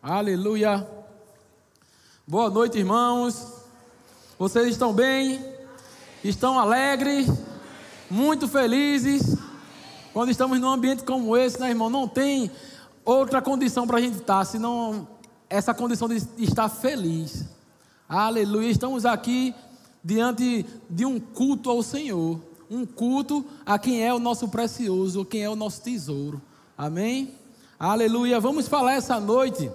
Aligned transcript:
Aleluia. 0.00 0.88
Boa 2.24 2.48
noite, 2.48 2.78
irmãos. 2.78 3.64
Vocês 4.38 4.68
estão 4.68 4.92
bem? 4.92 5.44
Estão 6.22 6.56
alegres? 6.56 7.26
Muito 8.08 8.46
felizes? 8.46 9.36
Quando 10.12 10.30
estamos 10.30 10.60
num 10.60 10.68
ambiente 10.68 11.02
como 11.02 11.36
esse, 11.36 11.58
né, 11.58 11.70
irmão? 11.70 11.90
Não 11.90 12.06
tem 12.06 12.48
outra 13.04 13.42
condição 13.42 13.88
para 13.88 13.98
a 13.98 14.00
gente 14.00 14.18
estar, 14.18 14.44
senão 14.44 15.08
essa 15.50 15.74
condição 15.74 16.06
de 16.08 16.24
estar 16.38 16.68
feliz. 16.68 17.46
Aleluia. 18.08 18.70
Estamos 18.70 19.04
aqui 19.04 19.52
diante 20.02 20.64
de 20.88 21.04
um 21.04 21.18
culto 21.18 21.70
ao 21.70 21.82
Senhor. 21.82 22.40
Um 22.70 22.86
culto 22.86 23.44
a 23.66 23.76
quem 23.80 24.04
é 24.04 24.14
o 24.14 24.20
nosso 24.20 24.46
precioso, 24.46 25.24
quem 25.24 25.42
é 25.42 25.50
o 25.50 25.56
nosso 25.56 25.82
tesouro. 25.82 26.40
Amém? 26.76 27.34
Aleluia. 27.80 28.38
Vamos 28.38 28.68
falar 28.68 28.92
essa 28.92 29.18
noite 29.18 29.68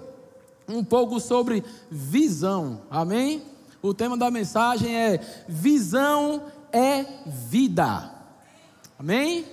um 0.68 0.84
pouco 0.84 1.20
sobre 1.20 1.64
visão. 1.90 2.82
Amém? 2.90 3.42
O 3.82 3.92
tema 3.92 4.16
da 4.16 4.30
mensagem 4.30 4.96
é 4.96 5.18
Visão 5.48 6.42
é 6.72 7.04
vida. 7.26 8.10
Amém? 8.98 9.44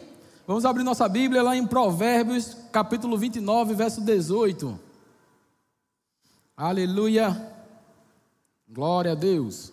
Vamos 0.47 0.65
abrir 0.65 0.83
nossa 0.83 1.07
Bíblia 1.07 1.43
lá 1.43 1.55
em 1.55 1.67
Provérbios, 1.67 2.57
capítulo 2.71 3.17
29, 3.17 3.73
verso 3.73 4.01
18. 4.01 4.79
Aleluia. 6.57 7.53
Glória 8.67 9.11
a 9.11 9.15
Deus. 9.15 9.71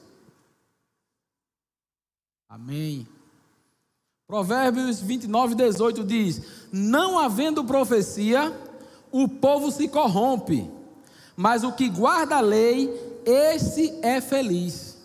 Amém. 2.48 3.07
Provérbios 4.27 5.01
29, 5.01 5.55
18 5.55 6.05
diz: 6.05 6.43
Não 6.73 7.18
havendo 7.18 7.65
profecia, 7.65 8.52
o 9.10 9.27
povo 9.27 9.70
se 9.70 9.88
corrompe, 9.88 10.70
mas 11.38 11.62
o 11.62 11.70
que 11.70 11.88
guarda 11.88 12.38
a 12.38 12.41
lei, 12.41 12.92
esse 13.24 13.96
é 14.02 14.20
feliz. 14.20 14.99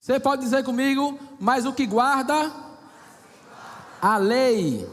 Você 0.00 0.18
pode 0.18 0.40
dizer 0.40 0.64
comigo, 0.64 1.18
mas 1.38 1.66
o 1.66 1.72
que 1.74 1.84
guarda 1.86 2.50
a 4.00 4.16
lei, 4.16 4.88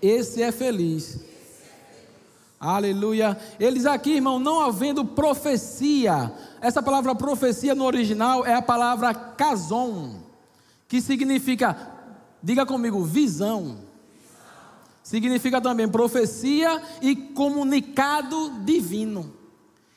esse 0.00 0.42
é 0.42 0.50
feliz. 0.50 1.20
Aleluia. 2.58 3.38
Eles 3.58 3.84
aqui, 3.84 4.14
irmão, 4.14 4.38
não 4.38 4.62
havendo 4.62 5.04
profecia. 5.04 6.32
Essa 6.62 6.82
palavra 6.82 7.14
profecia 7.14 7.74
no 7.74 7.84
original 7.84 8.46
é 8.46 8.54
a 8.54 8.62
palavra 8.62 9.12
cason 9.12 10.18
que 10.88 10.98
significa, 10.98 11.76
diga 12.42 12.64
comigo, 12.64 13.04
visão. 13.04 13.89
Significa 15.02 15.60
também 15.60 15.88
profecia 15.88 16.80
e 17.00 17.16
comunicado 17.16 18.60
divino. 18.64 19.32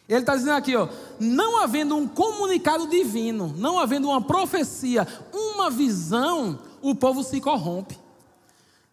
Ele 0.07 0.19
está 0.19 0.35
dizendo 0.35 0.55
aqui, 0.55 0.75
ó, 0.75 0.87
não 1.19 1.61
havendo 1.61 1.95
um 1.95 2.07
comunicado 2.07 2.87
divino, 2.87 3.53
não 3.57 3.79
havendo 3.79 4.09
uma 4.09 4.21
profecia, 4.21 5.07
uma 5.33 5.69
visão, 5.69 6.59
o 6.81 6.93
povo 6.93 7.23
se 7.23 7.39
corrompe. 7.39 7.97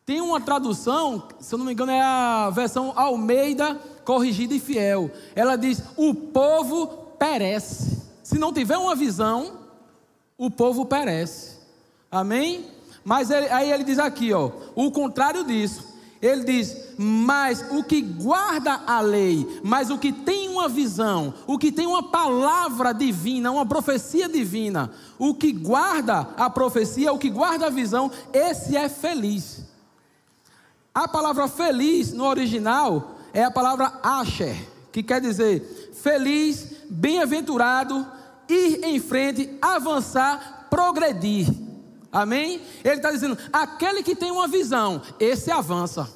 Tem 0.06 0.20
uma 0.20 0.40
tradução, 0.40 1.28
se 1.38 1.54
eu 1.54 1.58
não 1.58 1.66
me 1.66 1.72
engano, 1.72 1.92
é 1.92 2.00
a 2.00 2.50
versão 2.50 2.92
Almeida 2.96 3.78
corrigida 4.04 4.54
e 4.54 4.60
fiel. 4.60 5.10
Ela 5.34 5.56
diz: 5.56 5.82
o 5.96 6.14
povo 6.14 6.86
perece. 7.18 8.02
Se 8.22 8.38
não 8.38 8.52
tiver 8.52 8.76
uma 8.76 8.94
visão, 8.94 9.58
o 10.38 10.50
povo 10.50 10.84
perece. 10.84 11.58
Amém? 12.10 12.66
Mas 13.04 13.30
ele, 13.30 13.48
aí 13.48 13.70
ele 13.70 13.84
diz 13.84 13.98
aqui, 13.98 14.32
ó, 14.32 14.50
o 14.74 14.90
contrário 14.90 15.44
disso. 15.44 15.89
Ele 16.20 16.44
diz: 16.44 16.76
Mas 16.98 17.64
o 17.70 17.82
que 17.82 18.02
guarda 18.02 18.82
a 18.86 19.00
lei, 19.00 19.60
mas 19.62 19.90
o 19.90 19.98
que 19.98 20.12
tem 20.12 20.48
uma 20.48 20.68
visão, 20.68 21.32
o 21.46 21.58
que 21.58 21.72
tem 21.72 21.86
uma 21.86 22.10
palavra 22.10 22.92
divina, 22.92 23.50
uma 23.50 23.64
profecia 23.64 24.28
divina, 24.28 24.90
o 25.18 25.34
que 25.34 25.50
guarda 25.50 26.28
a 26.36 26.50
profecia, 26.50 27.12
o 27.12 27.18
que 27.18 27.30
guarda 27.30 27.66
a 27.66 27.70
visão, 27.70 28.10
esse 28.32 28.76
é 28.76 28.88
feliz. 28.88 29.64
A 30.94 31.08
palavra 31.08 31.48
feliz 31.48 32.12
no 32.12 32.24
original 32.24 33.16
é 33.32 33.44
a 33.44 33.50
palavra 33.50 33.98
asher, 34.02 34.56
que 34.92 35.02
quer 35.02 35.20
dizer 35.20 35.90
feliz, 36.02 36.66
bem-aventurado, 36.90 38.06
ir 38.48 38.84
em 38.84 38.98
frente, 38.98 39.56
avançar, 39.62 40.66
progredir. 40.68 41.69
Amém? 42.12 42.60
Ele 42.84 42.96
está 42.96 43.10
dizendo: 43.10 43.38
aquele 43.52 44.02
que 44.02 44.16
tem 44.16 44.30
uma 44.30 44.48
visão, 44.48 45.00
esse 45.18 45.50
avança. 45.50 46.12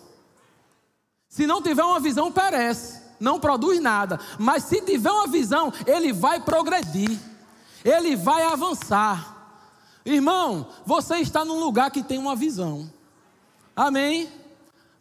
Se 1.28 1.46
não 1.46 1.60
tiver 1.62 1.82
uma 1.82 2.00
visão, 2.00 2.30
perece, 2.30 3.00
não 3.18 3.40
produz 3.40 3.80
nada. 3.80 4.18
Mas 4.38 4.64
se 4.64 4.80
tiver 4.80 5.10
uma 5.10 5.26
visão, 5.26 5.72
ele 5.86 6.12
vai 6.12 6.40
progredir, 6.40 7.18
ele 7.84 8.16
vai 8.16 8.44
avançar. 8.44 9.32
Irmão, 10.04 10.68
você 10.84 11.16
está 11.16 11.44
num 11.44 11.58
lugar 11.58 11.90
que 11.90 12.02
tem 12.02 12.18
uma 12.18 12.36
visão. 12.36 12.90
Amém? 13.74 14.28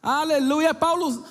Aleluia. 0.01 0.73
Paulo, 0.73 1.23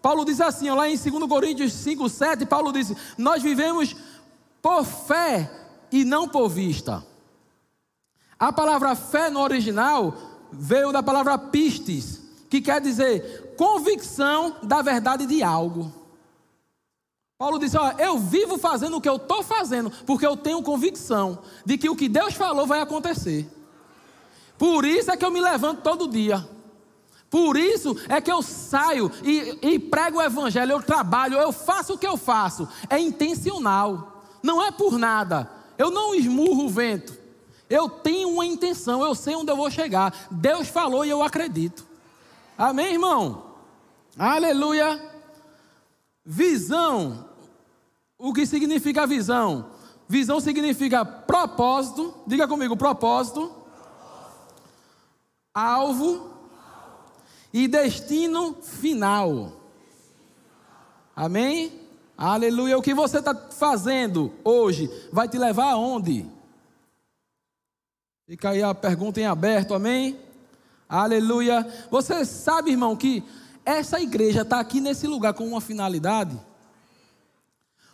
Paulo 0.00 0.24
diz 0.24 0.40
assim, 0.40 0.70
lá 0.70 0.88
em 0.88 0.96
2 0.96 1.28
Coríntios 1.28 1.72
5, 1.72 2.08
7, 2.08 2.46
Paulo 2.46 2.72
diz: 2.72 2.92
Nós 3.16 3.42
vivemos 3.42 3.94
por 4.62 4.84
fé 4.84 5.50
e 5.90 6.04
não 6.04 6.28
por 6.28 6.48
vista. 6.48 7.04
A 8.38 8.52
palavra 8.52 8.94
fé 8.94 9.30
no 9.30 9.40
original 9.40 10.14
veio 10.52 10.92
da 10.92 11.02
palavra 11.02 11.36
pistes, 11.36 12.20
que 12.48 12.60
quer 12.60 12.80
dizer 12.80 13.54
convicção 13.56 14.56
da 14.62 14.80
verdade 14.80 15.26
de 15.26 15.42
algo. 15.42 15.92
Paulo 17.36 17.58
disse: 17.58 17.76
Ó, 17.76 17.92
eu 17.98 18.18
vivo 18.18 18.56
fazendo 18.58 18.96
o 18.96 19.00
que 19.00 19.08
eu 19.08 19.16
estou 19.16 19.42
fazendo, 19.42 19.90
porque 20.06 20.26
eu 20.26 20.36
tenho 20.36 20.62
convicção 20.62 21.40
de 21.64 21.76
que 21.76 21.88
o 21.88 21.96
que 21.96 22.08
Deus 22.08 22.34
falou 22.34 22.66
vai 22.66 22.80
acontecer. 22.80 23.48
Por 24.56 24.84
isso 24.84 25.10
é 25.10 25.16
que 25.16 25.24
eu 25.24 25.30
me 25.30 25.40
levanto 25.40 25.82
todo 25.82 26.08
dia. 26.08 26.46
Por 27.30 27.56
isso 27.56 27.94
é 28.08 28.20
que 28.20 28.32
eu 28.32 28.40
saio 28.42 29.10
e, 29.22 29.58
e 29.62 29.78
prego 29.78 30.18
o 30.18 30.22
evangelho, 30.22 30.72
eu 30.72 30.82
trabalho, 30.82 31.36
eu 31.36 31.52
faço 31.52 31.94
o 31.94 31.98
que 31.98 32.06
eu 32.06 32.16
faço. 32.16 32.66
É 32.88 32.98
intencional, 32.98 34.22
não 34.42 34.62
é 34.62 34.70
por 34.70 34.98
nada. 34.98 35.50
Eu 35.76 35.90
não 35.90 36.14
esmurro 36.14 36.64
o 36.64 36.70
vento. 36.70 37.17
Eu 37.68 37.88
tenho 37.88 38.30
uma 38.30 38.46
intenção, 38.46 39.04
eu 39.04 39.14
sei 39.14 39.36
onde 39.36 39.50
eu 39.50 39.56
vou 39.56 39.70
chegar. 39.70 40.14
Deus 40.30 40.68
falou 40.68 41.04
e 41.04 41.10
eu 41.10 41.22
acredito. 41.22 41.86
Amém, 42.56 42.94
irmão? 42.94 43.54
Aleluia. 44.18 45.00
Visão. 46.24 47.28
O 48.18 48.32
que 48.32 48.46
significa 48.46 49.06
visão? 49.06 49.70
Visão 50.08 50.40
significa 50.40 51.04
propósito. 51.04 52.14
Diga 52.26 52.48
comigo, 52.48 52.76
propósito. 52.76 53.52
Alvo. 55.54 56.30
E 57.52 57.68
destino 57.68 58.54
final. 58.62 59.52
Amém? 61.14 61.80
Aleluia. 62.16 62.78
O 62.78 62.82
que 62.82 62.94
você 62.94 63.18
está 63.18 63.34
fazendo 63.34 64.32
hoje 64.42 64.90
vai 65.12 65.28
te 65.28 65.38
levar 65.38 65.72
aonde? 65.72 66.37
Fica 68.28 68.50
aí 68.50 68.62
a 68.62 68.74
pergunta 68.74 69.18
em 69.18 69.24
aberto, 69.24 69.72
amém? 69.72 70.18
Aleluia. 70.86 71.66
Você 71.90 72.26
sabe, 72.26 72.72
irmão, 72.72 72.94
que 72.94 73.24
essa 73.64 73.98
igreja 74.02 74.42
está 74.42 74.60
aqui 74.60 74.82
nesse 74.82 75.06
lugar 75.06 75.32
com 75.32 75.48
uma 75.48 75.62
finalidade? 75.62 76.38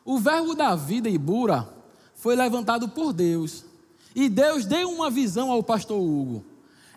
O 0.04 0.18
verbo 0.18 0.56
da 0.56 0.74
vida, 0.74 1.08
Ibura, 1.08 1.72
foi 2.16 2.34
levantado 2.34 2.88
por 2.88 3.12
Deus. 3.12 3.64
E 4.12 4.28
Deus 4.28 4.64
deu 4.64 4.90
uma 4.90 5.08
visão 5.08 5.52
ao 5.52 5.62
pastor 5.62 6.00
Hugo. 6.00 6.44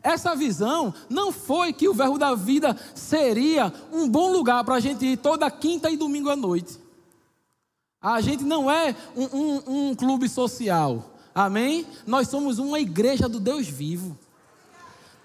Essa 0.01 0.35
visão 0.35 0.91
não 1.07 1.31
foi 1.31 1.71
que 1.71 1.87
o 1.87 1.93
verbo 1.93 2.17
da 2.17 2.33
vida 2.33 2.75
seria 2.95 3.71
um 3.93 4.09
bom 4.09 4.31
lugar 4.31 4.63
para 4.63 4.73
a 4.73 4.79
gente 4.79 5.05
ir 5.05 5.17
toda 5.17 5.51
quinta 5.51 5.91
e 5.91 5.95
domingo 5.95 6.31
à 6.31 6.35
noite. 6.35 6.79
A 8.01 8.19
gente 8.19 8.43
não 8.43 8.71
é 8.71 8.95
um, 9.15 9.25
um, 9.25 9.89
um 9.89 9.95
clube 9.95 10.27
social. 10.27 11.16
Amém? 11.37 11.85
Nós 12.07 12.29
somos 12.29 12.57
uma 12.57 12.79
igreja 12.79 13.29
do 13.29 13.39
Deus 13.39 13.67
vivo. 13.67 14.17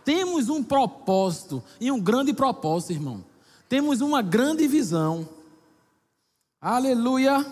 Temos 0.04 0.50
um 0.50 0.62
propósito, 0.62 1.62
e 1.80 1.90
um 1.90 1.98
grande 1.98 2.34
propósito, 2.34 2.92
irmão. 2.92 3.24
Temos 3.66 4.02
uma 4.02 4.20
grande 4.20 4.68
visão. 4.68 5.26
Aleluia. 6.60 7.42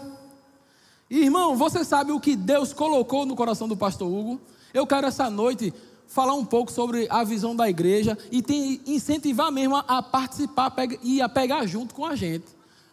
Irmão, 1.08 1.56
você 1.56 1.82
sabe 1.86 2.12
o 2.12 2.20
que 2.20 2.36
Deus 2.36 2.74
colocou 2.74 3.24
no 3.24 3.34
coração 3.34 3.66
do 3.66 3.78
pastor 3.78 4.12
Hugo? 4.12 4.38
Eu 4.74 4.86
quero 4.86 5.06
essa 5.06 5.30
noite 5.30 5.72
falar 6.06 6.34
um 6.34 6.44
pouco 6.44 6.70
sobre 6.70 7.06
a 7.08 7.24
visão 7.24 7.56
da 7.56 7.66
igreja 7.66 8.18
e 8.30 8.42
te 8.42 8.82
incentivar 8.86 9.50
mesmo 9.50 9.76
a 9.76 10.02
participar 10.02 10.70
e 11.02 11.22
a 11.22 11.30
pegar 11.30 11.64
junto 11.64 11.94
com 11.94 12.04
a 12.04 12.14
gente. 12.14 12.44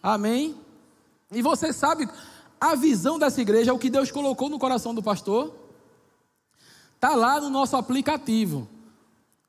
Amém? 0.01 0.55
E 1.29 1.41
você 1.41 1.73
sabe 1.73 2.07
a 2.59 2.75
visão 2.75 3.19
dessa 3.19 3.41
igreja, 3.41 3.73
o 3.73 3.79
que 3.79 3.89
Deus 3.89 4.11
colocou 4.11 4.49
no 4.49 4.59
coração 4.59 4.93
do 4.93 5.03
pastor, 5.03 5.53
está 6.95 7.15
lá 7.15 7.39
no 7.39 7.49
nosso 7.49 7.75
aplicativo. 7.75 8.67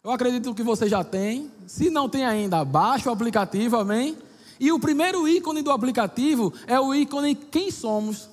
Eu 0.05 0.11
acredito 0.11 0.55
que 0.55 0.63
você 0.63 0.89
já 0.89 1.03
tem. 1.03 1.51
Se 1.67 1.91
não 1.91 2.09
tem 2.09 2.25
ainda, 2.25 2.65
baixa 2.65 3.11
o 3.11 3.13
aplicativo, 3.13 3.77
amém? 3.77 4.17
E 4.61 4.73
o 4.73 4.79
primeiro 4.79 5.27
ícone 5.27 5.63
do 5.63 5.71
aplicativo 5.71 6.53
é 6.67 6.79
o 6.79 6.95
ícone 6.95 7.35
Quem 7.35 7.71
Somos. 7.71 8.29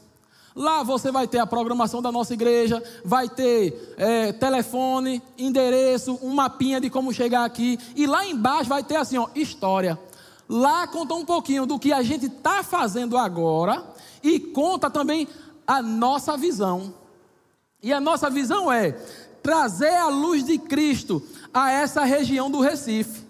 Lá 0.55 0.83
você 0.83 1.11
vai 1.11 1.27
ter 1.27 1.39
a 1.39 1.45
programação 1.45 2.01
da 2.01 2.11
nossa 2.11 2.33
igreja, 2.33 2.81
vai 3.03 3.27
ter 3.27 3.95
é, 3.97 4.31
telefone, 4.31 5.21
endereço, 5.37 6.17
um 6.21 6.33
mapinha 6.33 6.79
de 6.79 6.89
como 6.89 7.13
chegar 7.13 7.43
aqui. 7.43 7.77
E 7.93 8.07
lá 8.07 8.25
embaixo 8.25 8.69
vai 8.69 8.81
ter 8.81 8.95
assim, 8.95 9.17
ó, 9.17 9.27
história. 9.35 9.99
Lá 10.47 10.87
conta 10.87 11.13
um 11.13 11.25
pouquinho 11.25 11.65
do 11.65 11.77
que 11.77 11.91
a 11.91 12.01
gente 12.03 12.27
está 12.27 12.63
fazendo 12.63 13.17
agora 13.17 13.94
e 14.25 14.39
conta 14.39 14.89
também 14.89 15.27
a 15.67 15.83
nossa 15.83 16.35
visão. 16.35 16.93
E 17.81 17.93
a 17.93 18.01
nossa 18.01 18.27
visão 18.27 18.71
é 18.71 18.91
trazer 19.43 19.93
a 19.93 20.07
luz 20.07 20.43
de 20.43 20.57
Cristo 20.57 21.21
a 21.53 21.71
essa 21.71 22.03
região 22.03 22.49
do 22.49 22.59
Recife, 22.59 23.23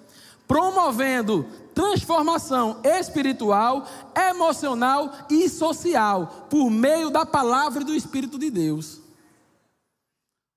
promovendo 0.47 1.45
transformação 1.73 2.79
espiritual, 2.81 3.85
emocional 4.15 5.11
e 5.29 5.49
social 5.49 6.47
por 6.49 6.69
meio 6.69 7.09
da 7.09 7.25
palavra 7.25 7.81
e 7.81 7.85
do 7.85 7.93
Espírito 7.93 8.39
de 8.39 8.49
Deus. 8.49 9.01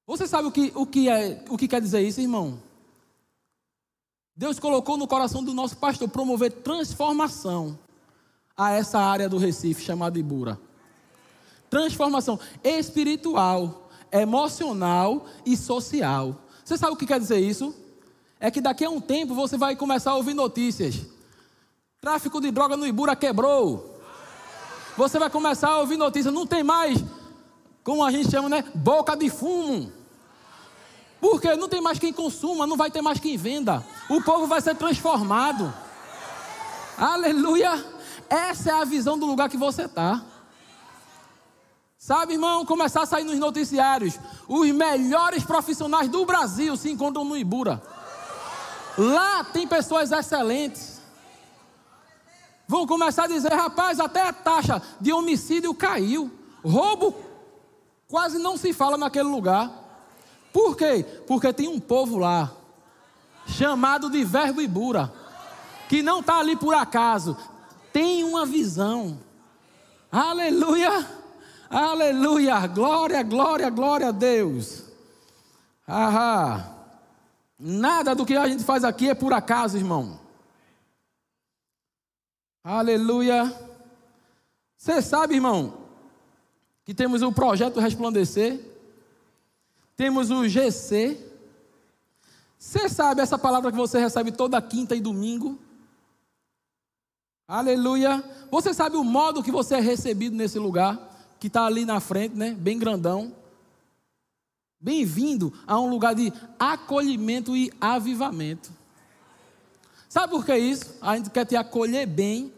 Você 0.06 0.28
sabe 0.28 0.46
o 0.46 0.52
que, 0.52 0.72
o 0.76 0.86
que, 0.86 1.08
é, 1.08 1.44
o 1.50 1.58
que 1.58 1.66
quer 1.66 1.80
dizer 1.80 2.00
isso, 2.00 2.20
irmão? 2.20 2.62
Deus 4.36 4.60
colocou 4.60 4.96
no 4.96 5.08
coração 5.08 5.42
do 5.42 5.52
nosso 5.52 5.76
pastor 5.76 6.08
promover 6.08 6.52
transformação 6.52 7.76
a 8.58 8.72
essa 8.72 8.98
área 8.98 9.28
do 9.28 9.38
Recife 9.38 9.84
chamada 9.84 10.18
Ibura. 10.18 10.58
Transformação 11.70 12.40
espiritual, 12.64 13.88
emocional 14.10 15.26
e 15.46 15.56
social. 15.56 16.34
Você 16.64 16.76
sabe 16.76 16.94
o 16.94 16.96
que 16.96 17.06
quer 17.06 17.20
dizer 17.20 17.38
isso? 17.38 17.72
É 18.40 18.50
que 18.50 18.60
daqui 18.60 18.84
a 18.84 18.90
um 18.90 19.00
tempo 19.00 19.32
você 19.32 19.56
vai 19.56 19.76
começar 19.76 20.10
a 20.10 20.16
ouvir 20.16 20.34
notícias. 20.34 21.06
Tráfico 22.00 22.40
de 22.40 22.50
droga 22.50 22.76
no 22.76 22.86
Ibura 22.86 23.14
quebrou. 23.14 23.96
Você 24.96 25.18
vai 25.18 25.30
começar 25.30 25.68
a 25.68 25.78
ouvir 25.78 25.96
notícias. 25.96 26.34
Não 26.34 26.46
tem 26.46 26.64
mais, 26.64 26.98
como 27.84 28.02
a 28.02 28.10
gente 28.10 28.28
chama, 28.30 28.48
né? 28.48 28.64
Boca 28.74 29.16
de 29.16 29.30
fumo. 29.30 29.92
Porque 31.20 31.54
não 31.54 31.68
tem 31.68 31.80
mais 31.80 31.98
quem 31.98 32.12
consuma, 32.12 32.66
não 32.66 32.76
vai 32.76 32.90
ter 32.90 33.02
mais 33.02 33.20
quem 33.20 33.36
venda. 33.36 33.84
O 34.08 34.22
povo 34.22 34.46
vai 34.46 34.60
ser 34.60 34.74
transformado. 34.74 35.72
Aleluia. 36.96 37.97
Essa 38.28 38.70
é 38.70 38.80
a 38.80 38.84
visão 38.84 39.18
do 39.18 39.26
lugar 39.26 39.48
que 39.48 39.56
você 39.56 39.82
está. 39.82 40.22
Sabe, 41.98 42.34
irmão, 42.34 42.64
começar 42.64 43.02
a 43.02 43.06
sair 43.06 43.24
nos 43.24 43.38
noticiários. 43.38 44.18
Os 44.46 44.70
melhores 44.70 45.44
profissionais 45.44 46.08
do 46.08 46.24
Brasil 46.24 46.76
se 46.76 46.90
encontram 46.90 47.24
no 47.24 47.36
Ibura. 47.36 47.82
Lá 48.96 49.44
tem 49.44 49.66
pessoas 49.66 50.12
excelentes. 50.12 51.00
Vão 52.66 52.86
começar 52.86 53.24
a 53.24 53.28
dizer, 53.28 53.52
rapaz, 53.52 53.98
até 53.98 54.22
a 54.22 54.32
taxa 54.32 54.82
de 55.00 55.12
homicídio 55.12 55.72
caiu. 55.74 56.30
Roubo 56.62 57.14
quase 58.08 58.38
não 58.38 58.56
se 58.56 58.72
fala 58.72 58.96
naquele 58.96 59.28
lugar. 59.28 59.70
Por 60.52 60.76
quê? 60.76 61.04
Porque 61.26 61.52
tem 61.52 61.68
um 61.68 61.80
povo 61.80 62.18
lá, 62.18 62.50
chamado 63.46 64.10
de 64.10 64.24
Verbo 64.24 64.60
Ibura, 64.60 65.12
que 65.88 66.02
não 66.02 66.20
está 66.20 66.38
ali 66.38 66.56
por 66.56 66.74
acaso, 66.74 67.36
tem 67.98 68.22
uma 68.22 68.46
visão. 68.46 69.18
Aleluia! 70.08 71.04
Aleluia! 71.68 72.64
Glória, 72.68 73.24
glória, 73.24 73.68
glória 73.70 74.08
a 74.10 74.12
Deus. 74.12 74.84
Ahá. 75.84 76.76
Nada 77.58 78.14
do 78.14 78.24
que 78.24 78.36
a 78.36 78.46
gente 78.46 78.62
faz 78.62 78.84
aqui 78.84 79.08
é 79.08 79.14
por 79.16 79.32
acaso, 79.32 79.76
irmão. 79.76 80.20
Aleluia. 82.62 83.52
Você 84.76 85.02
sabe, 85.02 85.34
irmão, 85.34 85.74
que 86.84 86.94
temos 86.94 87.20
o 87.20 87.32
projeto 87.32 87.80
Resplandecer, 87.80 88.60
temos 89.96 90.30
o 90.30 90.46
GC. 90.46 91.18
Você 92.56 92.88
sabe 92.88 93.22
essa 93.22 93.36
palavra 93.36 93.72
que 93.72 93.76
você 93.76 93.98
recebe 93.98 94.30
toda 94.30 94.62
quinta 94.62 94.94
e 94.94 95.00
domingo? 95.00 95.58
Aleluia. 97.48 98.22
Você 98.50 98.74
sabe 98.74 98.96
o 98.96 99.02
modo 99.02 99.42
que 99.42 99.50
você 99.50 99.76
é 99.76 99.80
recebido 99.80 100.36
nesse 100.36 100.58
lugar? 100.58 101.08
que 101.38 101.46
está 101.46 101.64
ali 101.64 101.84
na 101.84 102.00
frente, 102.00 102.34
né? 102.34 102.50
Bem 102.50 102.78
grandão. 102.78 103.32
Bem-vindo 104.80 105.52
a 105.66 105.78
um 105.78 105.88
lugar 105.88 106.14
de 106.14 106.32
acolhimento 106.58 107.56
e 107.56 107.72
avivamento. 107.80 108.70
Sabe 110.08 110.32
por 110.32 110.44
que 110.44 110.56
isso? 110.56 110.94
A 111.00 111.16
gente 111.16 111.30
quer 111.30 111.44
te 111.44 111.56
acolher 111.56 112.06
bem 112.06 112.52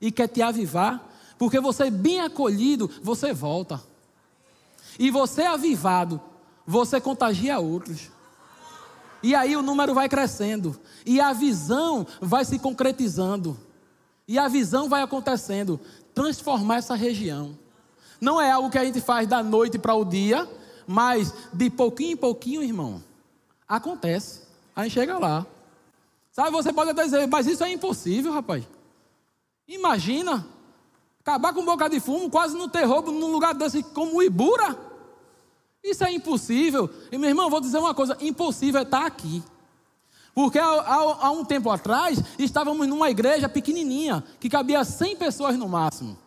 e 0.00 0.10
quer 0.10 0.28
te 0.28 0.40
avivar, 0.40 1.04
porque 1.38 1.60
você 1.60 1.90
bem 1.90 2.20
acolhido, 2.20 2.90
você 3.02 3.32
volta. 3.32 3.82
E 4.98 5.10
você 5.10 5.42
avivado, 5.42 6.20
você 6.66 7.00
contagia 7.00 7.58
outros. 7.58 8.10
E 9.22 9.34
aí 9.34 9.56
o 9.56 9.62
número 9.62 9.94
vai 9.94 10.08
crescendo, 10.08 10.78
e 11.04 11.20
a 11.20 11.32
visão 11.32 12.06
vai 12.20 12.44
se 12.44 12.58
concretizando. 12.58 13.58
E 14.26 14.38
a 14.38 14.48
visão 14.48 14.88
vai 14.88 15.02
acontecendo, 15.02 15.78
transformar 16.14 16.76
essa 16.76 16.94
região. 16.94 17.58
Não 18.20 18.40
é 18.40 18.50
algo 18.50 18.70
que 18.70 18.78
a 18.78 18.84
gente 18.84 19.00
faz 19.00 19.28
da 19.28 19.42
noite 19.42 19.78
para 19.78 19.94
o 19.94 20.04
dia, 20.04 20.48
mas 20.86 21.32
de 21.52 21.68
pouquinho 21.68 22.12
em 22.12 22.16
pouquinho, 22.16 22.62
irmão, 22.62 23.02
acontece. 23.68 24.42
A 24.74 24.84
gente 24.84 24.92
chega 24.92 25.18
lá. 25.18 25.46
Sabe, 26.32 26.50
você 26.50 26.72
pode 26.72 26.90
até 26.90 27.04
dizer, 27.04 27.26
mas 27.28 27.46
isso 27.46 27.62
é 27.62 27.70
impossível, 27.70 28.32
rapaz. 28.32 28.64
Imagina, 29.68 30.46
acabar 31.20 31.52
com 31.52 31.64
boca 31.64 31.88
de 31.88 32.00
fumo, 32.00 32.30
quase 32.30 32.56
não 32.56 32.68
ter 32.68 32.84
roubo 32.84 33.12
num 33.12 33.30
lugar 33.30 33.54
desse 33.54 33.82
como 33.82 34.22
Ibura. 34.22 34.76
Isso 35.82 36.02
é 36.02 36.12
impossível. 36.12 36.90
E 37.12 37.18
meu 37.18 37.28
irmão, 37.28 37.50
vou 37.50 37.60
dizer 37.60 37.78
uma 37.78 37.94
coisa: 37.94 38.16
impossível 38.20 38.80
é 38.80 38.84
estar 38.84 39.04
aqui. 39.04 39.42
Porque 40.34 40.58
há, 40.58 40.66
há, 40.66 41.26
há 41.26 41.30
um 41.30 41.44
tempo 41.44 41.70
atrás, 41.70 42.18
estávamos 42.38 42.88
numa 42.88 43.08
igreja 43.08 43.48
pequenininha, 43.48 44.24
que 44.40 44.50
cabia 44.50 44.84
100 44.84 45.16
pessoas 45.16 45.56
no 45.56 45.68
máximo. 45.68 46.18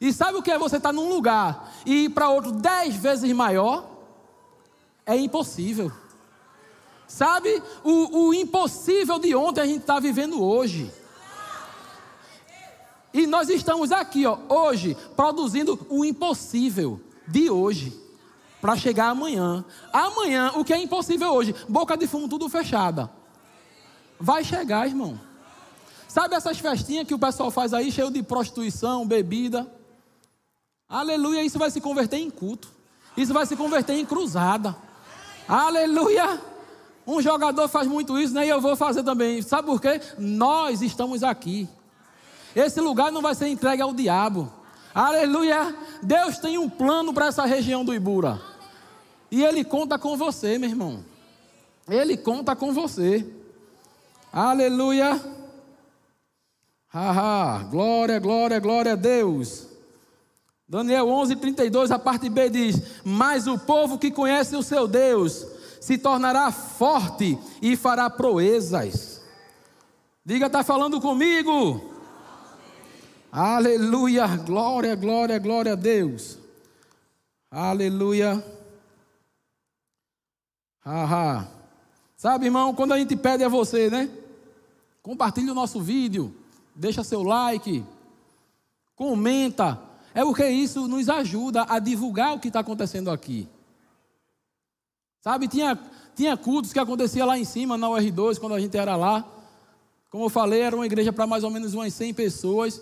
E 0.00 0.12
sabe 0.12 0.38
o 0.38 0.42
que 0.42 0.50
é 0.50 0.58
você 0.58 0.76
estar 0.76 0.88
tá 0.88 0.92
num 0.92 1.08
lugar 1.08 1.72
e 1.84 2.04
ir 2.04 2.10
para 2.10 2.30
outro 2.30 2.52
dez 2.52 2.96
vezes 2.96 3.30
maior? 3.32 3.88
É 5.04 5.16
impossível. 5.16 5.92
Sabe, 7.06 7.62
o, 7.84 8.28
o 8.28 8.34
impossível 8.34 9.18
de 9.18 9.34
ontem 9.34 9.60
a 9.60 9.66
gente 9.66 9.80
está 9.80 10.00
vivendo 10.00 10.42
hoje. 10.42 10.90
E 13.12 13.26
nós 13.26 13.48
estamos 13.48 13.92
aqui, 13.92 14.26
ó, 14.26 14.38
hoje, 14.48 14.96
produzindo 15.14 15.78
o 15.88 16.04
impossível 16.04 17.00
de 17.28 17.48
hoje 17.50 17.96
para 18.60 18.76
chegar 18.76 19.10
amanhã. 19.10 19.64
Amanhã, 19.92 20.52
o 20.56 20.64
que 20.64 20.72
é 20.72 20.78
impossível 20.78 21.30
hoje? 21.30 21.54
Boca 21.68 21.96
de 21.96 22.06
fumo 22.06 22.28
tudo 22.28 22.48
fechada. 22.48 23.10
Vai 24.18 24.44
chegar, 24.44 24.86
irmão. 24.86 25.18
Sabe 26.08 26.36
essas 26.36 26.58
festinhas 26.58 27.06
que 27.06 27.14
o 27.14 27.18
pessoal 27.18 27.50
faz 27.50 27.74
aí, 27.74 27.90
cheio 27.90 28.10
de 28.10 28.22
prostituição, 28.22 29.06
bebida? 29.06 29.66
Aleluia, 30.88 31.42
isso 31.42 31.58
vai 31.58 31.70
se 31.70 31.80
converter 31.80 32.18
em 32.18 32.30
culto. 32.30 32.68
Isso 33.16 33.32
vai 33.32 33.46
se 33.46 33.56
converter 33.56 33.94
em 33.94 34.04
cruzada. 34.04 34.76
Aleluia. 35.48 36.40
Um 37.06 37.20
jogador 37.20 37.68
faz 37.68 37.86
muito 37.86 38.18
isso, 38.18 38.32
né? 38.32 38.46
E 38.46 38.48
eu 38.48 38.60
vou 38.60 38.76
fazer 38.76 39.02
também. 39.02 39.42
Sabe 39.42 39.66
por 39.66 39.80
quê? 39.80 40.00
Nós 40.18 40.82
estamos 40.82 41.22
aqui. 41.22 41.68
Esse 42.54 42.80
lugar 42.80 43.10
não 43.10 43.20
vai 43.20 43.34
ser 43.34 43.48
entregue 43.48 43.82
ao 43.82 43.92
diabo. 43.92 44.52
Aleluia. 44.94 45.76
Deus 46.02 46.38
tem 46.38 46.56
um 46.56 46.70
plano 46.70 47.12
para 47.12 47.26
essa 47.26 47.44
região 47.44 47.84
do 47.84 47.92
Ibura. 47.92 48.40
E 49.30 49.42
Ele 49.44 49.64
conta 49.64 49.98
com 49.98 50.16
você, 50.16 50.58
meu 50.58 50.70
irmão. 50.70 51.04
Ele 51.88 52.16
conta 52.16 52.54
com 52.54 52.72
você. 52.72 53.26
Aleluia. 54.34 55.20
Haha. 56.88 57.62
Glória, 57.70 58.18
glória, 58.18 58.58
glória 58.58 58.94
a 58.94 58.96
Deus. 58.96 59.68
Daniel 60.68 61.08
11, 61.08 61.36
32, 61.36 61.92
a 61.92 62.00
parte 62.00 62.28
B 62.28 62.50
diz: 62.50 62.82
Mas 63.04 63.46
o 63.46 63.56
povo 63.56 63.96
que 63.96 64.10
conhece 64.10 64.56
o 64.56 64.62
seu 64.62 64.88
Deus 64.88 65.46
se 65.80 65.96
tornará 65.96 66.50
forte 66.50 67.38
e 67.62 67.76
fará 67.76 68.10
proezas. 68.10 69.22
Diga, 70.24 70.46
está 70.46 70.64
falando 70.64 71.00
comigo? 71.00 71.92
Aleluia, 73.30 74.26
glória, 74.26 74.96
glória, 74.96 75.38
glória 75.38 75.72
a 75.74 75.76
Deus. 75.76 76.38
Aleluia. 77.52 78.44
Haha. 80.80 81.46
Sabe, 82.16 82.46
irmão, 82.46 82.74
quando 82.74 82.94
a 82.94 82.98
gente 82.98 83.14
pede 83.14 83.44
a 83.44 83.48
você, 83.48 83.88
né? 83.88 84.10
Compartilhe 85.04 85.52
o 85.52 85.54
nosso 85.54 85.80
vídeo, 85.80 86.34
deixa 86.74 87.04
seu 87.04 87.22
like, 87.22 87.84
comenta 88.96 89.80
é 90.14 90.22
porque 90.22 90.48
isso 90.48 90.86
nos 90.86 91.08
ajuda 91.08 91.66
a 91.68 91.80
divulgar 91.80 92.34
o 92.34 92.38
que 92.38 92.46
está 92.46 92.60
acontecendo 92.60 93.10
aqui. 93.10 93.48
Sabe, 95.20 95.48
tinha, 95.48 95.76
tinha 96.14 96.36
cultos 96.36 96.72
que 96.72 96.78
acontecia 96.78 97.24
lá 97.24 97.36
em 97.36 97.44
cima, 97.44 97.76
na 97.76 97.88
UR2, 97.88 98.38
quando 98.38 98.54
a 98.54 98.60
gente 98.60 98.76
era 98.76 98.94
lá. 98.94 99.26
Como 100.10 100.26
eu 100.26 100.30
falei, 100.30 100.60
era 100.60 100.76
uma 100.76 100.86
igreja 100.86 101.12
para 101.12 101.26
mais 101.26 101.42
ou 101.42 101.50
menos 101.50 101.74
umas 101.74 101.92
100 101.92 102.14
pessoas. 102.14 102.80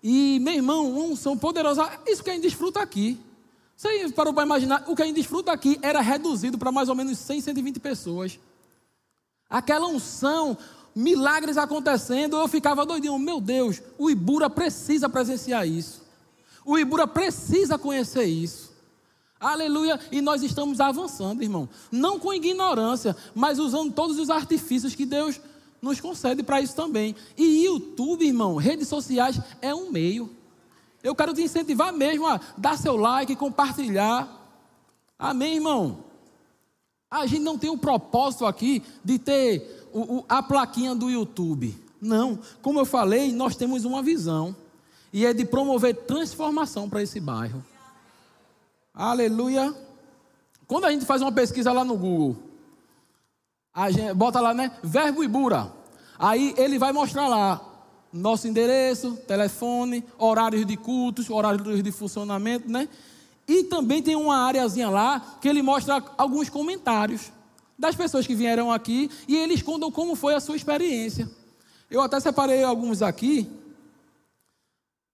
E, 0.00 0.38
meu 0.40 0.54
irmão, 0.54 0.88
uma 0.88 1.06
unção 1.06 1.36
poderosa. 1.36 1.90
Isso 2.06 2.22
que 2.22 2.30
a 2.30 2.34
gente 2.34 2.42
desfruta 2.42 2.80
aqui. 2.80 3.18
Você 3.76 4.08
parou 4.12 4.32
para 4.32 4.44
imaginar, 4.44 4.84
o 4.86 4.94
que 4.94 5.02
a 5.02 5.06
gente 5.06 5.16
desfruta 5.16 5.50
aqui 5.50 5.80
era 5.82 6.00
reduzido 6.00 6.56
para 6.58 6.70
mais 6.70 6.88
ou 6.88 6.94
menos 6.94 7.18
100, 7.18 7.40
120 7.40 7.80
pessoas. 7.80 8.38
Aquela 9.50 9.88
unção, 9.88 10.56
milagres 10.98 11.56
acontecendo, 11.56 12.36
eu 12.36 12.48
ficava 12.48 12.84
doidinho. 12.84 13.16
Meu 13.20 13.40
Deus, 13.40 13.80
o 13.96 14.10
Ibura 14.10 14.50
precisa 14.50 15.08
presenciar 15.08 15.66
isso. 15.66 16.02
O 16.64 16.76
Ibura 16.76 17.06
precisa 17.06 17.78
conhecer 17.78 18.24
isso. 18.24 18.72
Aleluia. 19.38 20.00
E 20.10 20.20
nós 20.20 20.42
estamos 20.42 20.80
avançando, 20.80 21.42
irmão. 21.42 21.68
Não 21.92 22.18
com 22.18 22.34
ignorância, 22.34 23.16
mas 23.32 23.60
usando 23.60 23.92
todos 23.92 24.18
os 24.18 24.28
artifícios 24.28 24.96
que 24.96 25.06
Deus 25.06 25.40
nos 25.80 26.00
concede 26.00 26.42
para 26.42 26.60
isso 26.60 26.74
também. 26.74 27.14
E 27.36 27.64
YouTube, 27.64 28.26
irmão, 28.26 28.56
redes 28.56 28.88
sociais 28.88 29.40
é 29.62 29.72
um 29.72 29.92
meio. 29.92 30.28
Eu 31.00 31.14
quero 31.14 31.32
te 31.32 31.42
incentivar 31.42 31.92
mesmo 31.92 32.26
a 32.26 32.40
dar 32.56 32.76
seu 32.76 32.96
like, 32.96 33.36
compartilhar. 33.36 34.28
Amém, 35.16 35.54
irmão? 35.54 36.08
A 37.08 37.24
gente 37.24 37.42
não 37.42 37.56
tem 37.56 37.70
o 37.70 37.78
propósito 37.78 38.44
aqui 38.44 38.82
de 39.04 39.18
ter 39.18 39.77
o, 39.92 40.18
o, 40.18 40.24
a 40.28 40.42
plaquinha 40.42 40.94
do 40.94 41.10
YouTube. 41.10 41.76
Não. 42.00 42.38
Como 42.62 42.78
eu 42.78 42.84
falei, 42.84 43.32
nós 43.32 43.56
temos 43.56 43.84
uma 43.84 44.02
visão. 44.02 44.54
E 45.12 45.24
é 45.24 45.32
de 45.32 45.44
promover 45.44 45.94
transformação 45.94 46.88
para 46.88 47.02
esse 47.02 47.18
bairro. 47.18 47.64
Aleluia. 48.94 49.74
Quando 50.66 50.84
a 50.84 50.92
gente 50.92 51.06
faz 51.06 51.22
uma 51.22 51.32
pesquisa 51.32 51.72
lá 51.72 51.84
no 51.84 51.96
Google, 51.96 52.36
gente 53.90 54.12
bota 54.14 54.40
lá, 54.40 54.52
né? 54.52 54.72
Verbo 54.82 55.22
Ibura. 55.22 55.72
Aí 56.18 56.54
ele 56.58 56.78
vai 56.78 56.92
mostrar 56.92 57.28
lá 57.28 57.60
nosso 58.12 58.48
endereço, 58.48 59.16
telefone, 59.26 60.04
horários 60.18 60.66
de 60.66 60.76
cultos, 60.76 61.30
horários 61.30 61.82
de 61.82 61.92
funcionamento, 61.92 62.70
né? 62.70 62.88
E 63.46 63.64
também 63.64 64.02
tem 64.02 64.16
uma 64.16 64.46
areazinha 64.46 64.90
lá 64.90 65.20
que 65.40 65.48
ele 65.48 65.62
mostra 65.62 66.02
alguns 66.18 66.50
comentários 66.50 67.32
das 67.78 67.94
pessoas 67.94 68.26
que 68.26 68.34
vieram 68.34 68.72
aqui 68.72 69.10
e 69.28 69.36
eles 69.36 69.62
contam 69.62 69.90
como 69.90 70.16
foi 70.16 70.34
a 70.34 70.40
sua 70.40 70.56
experiência. 70.56 71.30
Eu 71.90 72.02
até 72.02 72.18
separei 72.18 72.62
alguns 72.62 73.00
aqui 73.00 73.48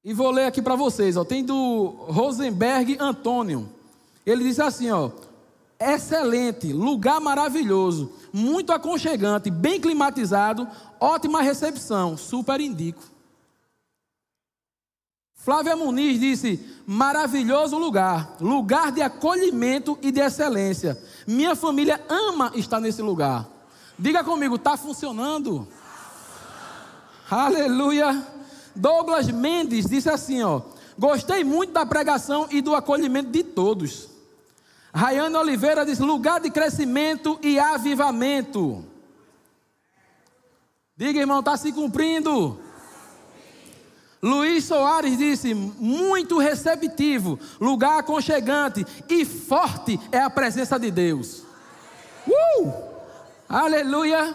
e 0.02 0.12
vou 0.12 0.30
ler 0.30 0.46
aqui 0.46 0.62
para 0.62 0.74
vocês. 0.74 1.16
Ó. 1.16 1.24
Tem 1.24 1.44
do 1.44 1.86
Rosenberg 2.08 2.96
Antônio. 2.98 3.68
Ele 4.24 4.44
disse 4.44 4.62
assim: 4.62 4.90
ó, 4.90 5.10
excelente, 5.78 6.72
lugar 6.72 7.20
maravilhoso, 7.20 8.12
muito 8.32 8.72
aconchegante, 8.72 9.50
bem 9.50 9.80
climatizado, 9.80 10.66
ótima 10.98 11.42
recepção, 11.42 12.16
super 12.16 12.60
indico. 12.60 13.13
Flávia 15.44 15.76
Muniz 15.76 16.18
disse: 16.18 16.58
maravilhoso 16.86 17.76
lugar, 17.76 18.34
lugar 18.40 18.90
de 18.90 19.02
acolhimento 19.02 19.98
e 20.00 20.10
de 20.10 20.18
excelência. 20.18 20.98
Minha 21.26 21.54
família 21.54 22.02
ama 22.08 22.50
estar 22.54 22.80
nesse 22.80 23.02
lugar. 23.02 23.46
Diga 23.98 24.24
comigo, 24.24 24.56
está 24.56 24.74
funcionando? 24.78 25.68
Aleluia. 27.30 28.26
Douglas 28.74 29.28
Mendes 29.28 29.84
disse 29.84 30.08
assim: 30.08 30.42
ó, 30.42 30.62
gostei 30.98 31.44
muito 31.44 31.74
da 31.74 31.84
pregação 31.84 32.48
e 32.50 32.62
do 32.62 32.74
acolhimento 32.74 33.30
de 33.30 33.44
todos. 33.44 34.08
Rayane 34.94 35.36
Oliveira 35.36 35.84
diz: 35.84 35.98
lugar 35.98 36.40
de 36.40 36.50
crescimento 36.50 37.38
e 37.42 37.58
avivamento. 37.58 38.82
Diga, 40.96 41.20
irmão, 41.20 41.40
está 41.40 41.54
se 41.58 41.70
cumprindo. 41.70 42.63
Luiz 44.24 44.64
Soares 44.64 45.18
disse: 45.18 45.52
muito 45.52 46.38
receptivo, 46.38 47.38
lugar 47.60 47.98
aconchegante 47.98 48.86
e 49.06 49.22
forte 49.22 50.00
é 50.10 50.18
a 50.18 50.30
presença 50.30 50.78
de 50.78 50.90
Deus. 50.90 51.42
Uh! 52.26 52.72
Aleluia! 53.46 54.34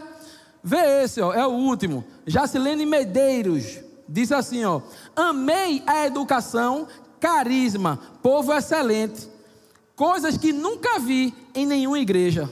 Vê 0.64 1.02
esse, 1.04 1.20
ó, 1.20 1.34
é 1.34 1.48
o 1.48 1.50
último. 1.50 2.06
Jacilene 2.28 2.86
Medeiros 2.86 3.80
diz 4.08 4.32
assim: 4.32 4.64
ó, 4.64 4.80
amei 5.16 5.82
a 5.88 6.06
educação, 6.06 6.88
carisma, 7.20 8.00
povo 8.22 8.54
excelente 8.54 9.28
coisas 9.96 10.38
que 10.38 10.54
nunca 10.54 11.00
vi 11.00 11.34
em 11.56 11.66
nenhuma 11.66 12.00
igreja. 12.00 12.48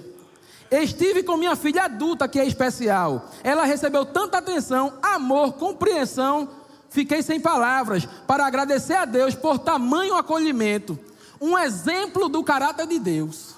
Estive 0.71 1.21
com 1.21 1.37
minha 1.37 1.55
filha 1.55 1.83
adulta, 1.83 2.27
que 2.27 2.39
é 2.39 2.45
especial. 2.45 3.29
Ela 3.41 3.63
recebeu 3.63 4.03
tanta 4.05 4.39
atenção, 4.39 4.95
amor, 5.01 5.53
compreensão. 5.53 6.49
Fiquei 6.89 7.21
sem 7.21 7.39
palavras 7.39 8.07
para 8.25 8.45
agradecer 8.45 8.95
a 8.95 9.05
Deus 9.05 9.35
por 9.35 9.59
tamanho 9.59 10.15
acolhimento. 10.15 10.97
Um 11.39 11.57
exemplo 11.57 12.29
do 12.29 12.43
caráter 12.43 12.87
de 12.87 12.99
Deus. 12.99 13.55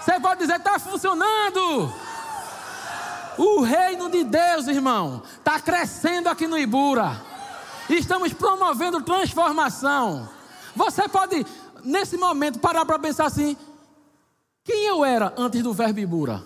Você 0.00 0.18
pode 0.20 0.40
dizer, 0.40 0.56
está 0.56 0.78
funcionando. 0.78 1.92
O 3.38 3.60
reino 3.60 4.10
de 4.10 4.24
Deus, 4.24 4.66
irmão, 4.66 5.22
está 5.38 5.60
crescendo 5.60 6.28
aqui 6.28 6.46
no 6.46 6.56
Ibura. 6.56 7.20
Estamos 7.88 8.32
promovendo 8.32 9.02
transformação. 9.02 10.28
Você 10.74 11.08
pode 11.08 11.44
nesse 11.86 12.16
momento, 12.16 12.58
parar 12.58 12.84
para 12.84 12.98
pensar 12.98 13.26
assim: 13.26 13.56
quem 14.64 14.84
eu 14.86 15.04
era 15.04 15.32
antes 15.36 15.62
do 15.62 15.72
verbo 15.72 16.00
Ibura? 16.00 16.42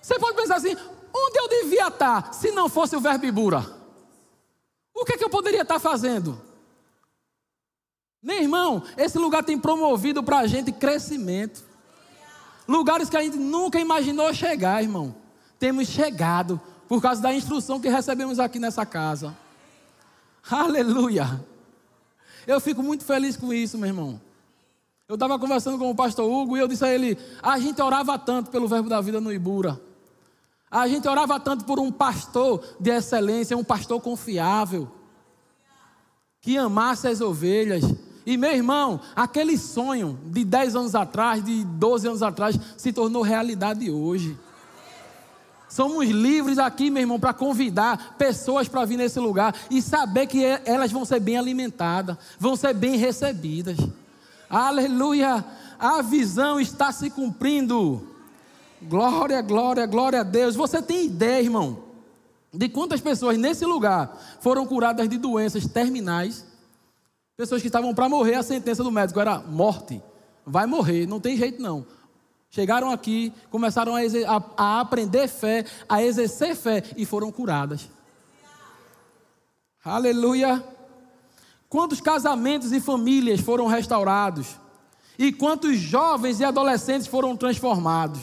Você 0.00 0.18
pode 0.18 0.36
pensar 0.36 0.56
assim: 0.56 0.76
onde 1.14 1.38
eu 1.38 1.48
devia 1.48 1.88
estar 1.88 2.32
se 2.32 2.50
não 2.50 2.68
fosse 2.68 2.96
o 2.96 3.00
verbo 3.00 3.26
Ibura? 3.26 3.64
O 4.94 5.04
que, 5.04 5.14
é 5.14 5.18
que 5.18 5.24
eu 5.24 5.30
poderia 5.30 5.62
estar 5.62 5.78
fazendo? 5.78 6.40
Meu 8.22 8.40
irmão, 8.40 8.82
esse 8.96 9.18
lugar 9.18 9.42
tem 9.42 9.58
promovido 9.58 10.22
para 10.22 10.38
a 10.38 10.46
gente 10.46 10.70
crescimento. 10.70 11.64
Lugares 12.68 13.10
que 13.10 13.16
a 13.16 13.22
gente 13.22 13.36
nunca 13.36 13.80
imaginou 13.80 14.32
chegar, 14.32 14.82
irmão. 14.82 15.14
Temos 15.58 15.88
chegado 15.88 16.60
por 16.88 17.02
causa 17.02 17.20
da 17.20 17.34
instrução 17.34 17.80
que 17.80 17.88
recebemos 17.88 18.38
aqui 18.38 18.58
nessa 18.58 18.86
casa. 18.86 19.36
Aleluia. 20.48 21.44
Eu 22.46 22.60
fico 22.60 22.82
muito 22.82 23.04
feliz 23.04 23.36
com 23.36 23.52
isso, 23.52 23.76
meu 23.76 23.88
irmão. 23.88 24.20
Eu 25.08 25.14
estava 25.14 25.38
conversando 25.38 25.78
com 25.78 25.90
o 25.90 25.94
pastor 25.94 26.30
Hugo 26.30 26.56
e 26.56 26.60
eu 26.60 26.68
disse 26.68 26.84
a 26.84 26.88
ele: 26.88 27.18
a 27.42 27.58
gente 27.58 27.82
orava 27.82 28.18
tanto 28.18 28.50
pelo 28.50 28.68
verbo 28.68 28.88
da 28.88 29.00
vida 29.00 29.20
no 29.20 29.32
Ibura. 29.32 29.80
A 30.72 30.88
gente 30.88 31.06
orava 31.06 31.38
tanto 31.38 31.66
por 31.66 31.78
um 31.78 31.92
pastor 31.92 32.64
de 32.80 32.90
excelência, 32.90 33.54
um 33.54 33.62
pastor 33.62 34.00
confiável, 34.00 34.90
que 36.40 36.56
amasse 36.56 37.06
as 37.06 37.20
ovelhas. 37.20 37.84
E 38.24 38.38
meu 38.38 38.52
irmão, 38.52 38.98
aquele 39.14 39.58
sonho 39.58 40.18
de 40.24 40.42
10 40.42 40.76
anos 40.76 40.94
atrás, 40.94 41.44
de 41.44 41.62
12 41.62 42.08
anos 42.08 42.22
atrás, 42.22 42.58
se 42.78 42.90
tornou 42.90 43.20
realidade 43.20 43.90
hoje. 43.90 44.38
Somos 45.68 46.08
livres 46.08 46.56
aqui, 46.56 46.88
meu 46.88 47.02
irmão, 47.02 47.20
para 47.20 47.34
convidar 47.34 48.16
pessoas 48.16 48.66
para 48.66 48.86
vir 48.86 48.96
nesse 48.96 49.20
lugar 49.20 49.54
e 49.70 49.82
saber 49.82 50.26
que 50.26 50.42
elas 50.64 50.90
vão 50.90 51.04
ser 51.04 51.20
bem 51.20 51.36
alimentadas, 51.36 52.16
vão 52.38 52.56
ser 52.56 52.72
bem 52.72 52.96
recebidas. 52.96 53.76
Aleluia! 54.48 55.44
A 55.78 56.00
visão 56.00 56.58
está 56.58 56.92
se 56.92 57.10
cumprindo. 57.10 58.11
Glória, 58.88 59.40
glória, 59.40 59.86
glória 59.86 60.20
a 60.20 60.24
Deus. 60.24 60.56
Você 60.56 60.82
tem 60.82 61.06
ideia, 61.06 61.42
irmão, 61.42 61.84
de 62.52 62.68
quantas 62.68 63.00
pessoas 63.00 63.38
nesse 63.38 63.64
lugar 63.64 64.18
foram 64.40 64.66
curadas 64.66 65.08
de 65.08 65.16
doenças 65.18 65.66
terminais? 65.66 66.44
Pessoas 67.36 67.62
que 67.62 67.68
estavam 67.68 67.94
para 67.94 68.08
morrer, 68.08 68.34
a 68.34 68.42
sentença 68.42 68.82
do 68.82 68.90
médico 68.90 69.20
era 69.20 69.38
morte. 69.38 70.02
Vai 70.44 70.66
morrer, 70.66 71.06
não 71.06 71.20
tem 71.20 71.36
jeito 71.36 71.62
não. 71.62 71.86
Chegaram 72.50 72.90
aqui, 72.90 73.32
começaram 73.50 73.94
a, 73.96 74.00
a, 74.00 74.42
a, 74.56 74.80
aprender 74.80 75.28
fé, 75.28 75.64
a 75.88 76.02
exercer 76.02 76.54
fé 76.54 76.82
e 76.96 77.06
foram 77.06 77.30
curadas. 77.30 77.88
Aleluia. 79.82 80.62
Quantos 81.68 82.00
casamentos 82.00 82.72
e 82.72 82.80
famílias 82.80 83.40
foram 83.40 83.66
restaurados? 83.66 84.58
E 85.18 85.32
quantos 85.32 85.78
jovens 85.78 86.40
e 86.40 86.44
adolescentes 86.44 87.06
foram 87.06 87.36
transformados? 87.36 88.20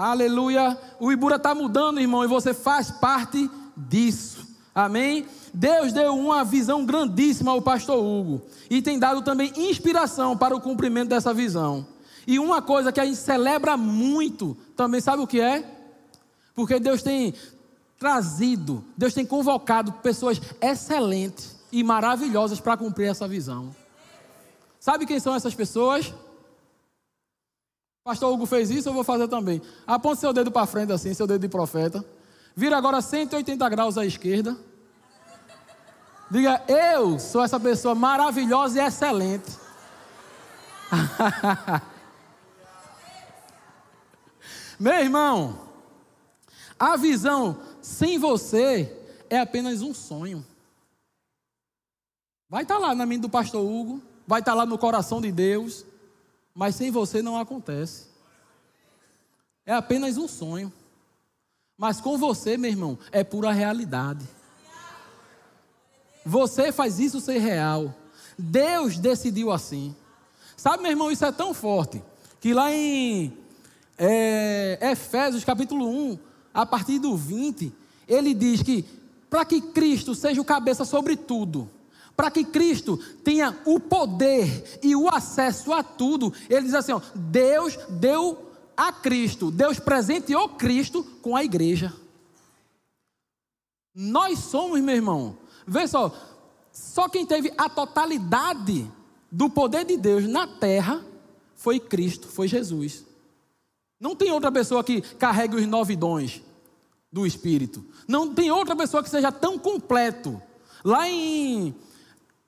Aleluia. 0.00 0.78
O 0.98 1.12
Ibura 1.12 1.36
está 1.36 1.54
mudando, 1.54 2.00
irmão, 2.00 2.24
e 2.24 2.26
você 2.26 2.54
faz 2.54 2.90
parte 2.90 3.50
disso. 3.76 4.48
Amém? 4.74 5.26
Deus 5.52 5.92
deu 5.92 6.16
uma 6.16 6.42
visão 6.42 6.86
grandíssima 6.86 7.50
ao 7.50 7.60
pastor 7.60 8.02
Hugo 8.02 8.40
e 8.70 8.80
tem 8.80 8.98
dado 8.98 9.20
também 9.20 9.52
inspiração 9.54 10.38
para 10.38 10.56
o 10.56 10.60
cumprimento 10.60 11.10
dessa 11.10 11.34
visão. 11.34 11.86
E 12.26 12.38
uma 12.38 12.62
coisa 12.62 12.90
que 12.90 12.98
a 12.98 13.04
gente 13.04 13.18
celebra 13.18 13.76
muito, 13.76 14.56
também 14.74 15.02
sabe 15.02 15.22
o 15.22 15.26
que 15.26 15.38
é? 15.38 15.70
Porque 16.54 16.80
Deus 16.80 17.02
tem 17.02 17.34
trazido, 17.98 18.82
Deus 18.96 19.12
tem 19.12 19.26
convocado 19.26 19.92
pessoas 19.92 20.40
excelentes 20.62 21.58
e 21.70 21.84
maravilhosas 21.84 22.58
para 22.58 22.74
cumprir 22.74 23.10
essa 23.10 23.28
visão. 23.28 23.76
Sabe 24.78 25.04
quem 25.04 25.20
são 25.20 25.34
essas 25.34 25.54
pessoas? 25.54 26.10
Pastor 28.10 28.32
Hugo 28.32 28.44
fez 28.44 28.72
isso, 28.72 28.88
eu 28.88 28.92
vou 28.92 29.04
fazer 29.04 29.28
também. 29.28 29.62
Aponte 29.86 30.18
seu 30.18 30.32
dedo 30.32 30.50
para 30.50 30.66
frente 30.66 30.92
assim, 30.92 31.14
seu 31.14 31.28
dedo 31.28 31.42
de 31.42 31.48
profeta. 31.48 32.04
Vira 32.56 32.76
agora 32.76 33.00
180 33.00 33.68
graus 33.68 33.96
à 33.96 34.04
esquerda. 34.04 34.58
Diga, 36.28 36.60
eu 36.66 37.20
sou 37.20 37.40
essa 37.40 37.60
pessoa 37.60 37.94
maravilhosa 37.94 38.82
e 38.82 38.84
excelente. 38.84 39.48
Meu 44.76 44.94
irmão, 44.94 45.68
a 46.76 46.96
visão 46.96 47.60
sem 47.80 48.18
você 48.18 48.92
é 49.30 49.38
apenas 49.38 49.82
um 49.82 49.94
sonho. 49.94 50.44
Vai 52.48 52.62
estar 52.64 52.74
tá 52.74 52.80
lá 52.80 52.92
na 52.92 53.06
mente 53.06 53.20
do 53.20 53.28
pastor 53.28 53.64
Hugo, 53.64 54.02
vai 54.26 54.40
estar 54.40 54.50
tá 54.50 54.56
lá 54.56 54.66
no 54.66 54.76
coração 54.76 55.20
de 55.20 55.30
Deus, 55.30 55.86
mas 56.54 56.74
sem 56.74 56.90
você 56.90 57.22
não 57.22 57.38
acontece. 57.38 58.06
É 59.64 59.72
apenas 59.72 60.16
um 60.16 60.28
sonho. 60.28 60.72
Mas 61.76 62.00
com 62.00 62.18
você, 62.18 62.56
meu 62.56 62.70
irmão, 62.70 62.98
é 63.10 63.24
pura 63.24 63.52
realidade. 63.52 64.26
Você 66.24 66.70
faz 66.70 66.98
isso 66.98 67.20
ser 67.20 67.38
real. 67.38 67.94
Deus 68.38 68.98
decidiu 68.98 69.50
assim. 69.50 69.94
Sabe, 70.56 70.82
meu 70.82 70.92
irmão, 70.92 71.10
isso 71.10 71.24
é 71.24 71.32
tão 71.32 71.54
forte 71.54 72.02
que 72.40 72.52
lá 72.52 72.72
em 72.72 73.32
é, 73.96 74.78
Efésios 74.92 75.44
capítulo 75.44 75.86
1, 75.88 76.18
a 76.52 76.66
partir 76.66 76.98
do 76.98 77.16
20, 77.16 77.72
ele 78.08 78.34
diz 78.34 78.62
que 78.62 78.84
para 79.28 79.44
que 79.44 79.60
Cristo 79.60 80.14
seja 80.14 80.40
o 80.40 80.44
cabeça 80.44 80.84
sobre 80.84 81.16
tudo, 81.16 81.70
para 82.20 82.30
que 82.30 82.44
Cristo 82.44 82.98
tenha 83.24 83.58
o 83.64 83.80
poder 83.80 84.78
e 84.82 84.94
o 84.94 85.08
acesso 85.08 85.72
a 85.72 85.82
tudo, 85.82 86.30
ele 86.50 86.66
diz 86.66 86.74
assim: 86.74 86.92
ó, 86.92 87.00
Deus 87.14 87.78
deu 87.88 88.50
a 88.76 88.92
Cristo, 88.92 89.50
Deus 89.50 89.80
presenteou 89.80 90.50
Cristo 90.50 91.02
com 91.22 91.34
a 91.34 91.42
igreja. 91.42 91.94
Nós 93.94 94.38
somos, 94.38 94.82
meu 94.82 94.96
irmão, 94.96 95.38
vê 95.66 95.88
só, 95.88 96.14
só 96.70 97.08
quem 97.08 97.24
teve 97.24 97.54
a 97.56 97.70
totalidade 97.70 98.86
do 99.32 99.48
poder 99.48 99.86
de 99.86 99.96
Deus 99.96 100.28
na 100.28 100.46
terra 100.46 101.02
foi 101.56 101.80
Cristo, 101.80 102.28
foi 102.28 102.46
Jesus. 102.46 103.02
Não 103.98 104.14
tem 104.14 104.30
outra 104.30 104.52
pessoa 104.52 104.84
que 104.84 105.00
carregue 105.00 105.56
os 105.56 105.66
nove 105.66 105.96
dons 105.96 106.42
do 107.10 107.26
Espírito. 107.26 107.82
Não 108.06 108.34
tem 108.34 108.50
outra 108.50 108.76
pessoa 108.76 109.02
que 109.02 109.08
seja 109.08 109.32
tão 109.32 109.58
completo. 109.58 110.38
Lá 110.84 111.08
em 111.08 111.74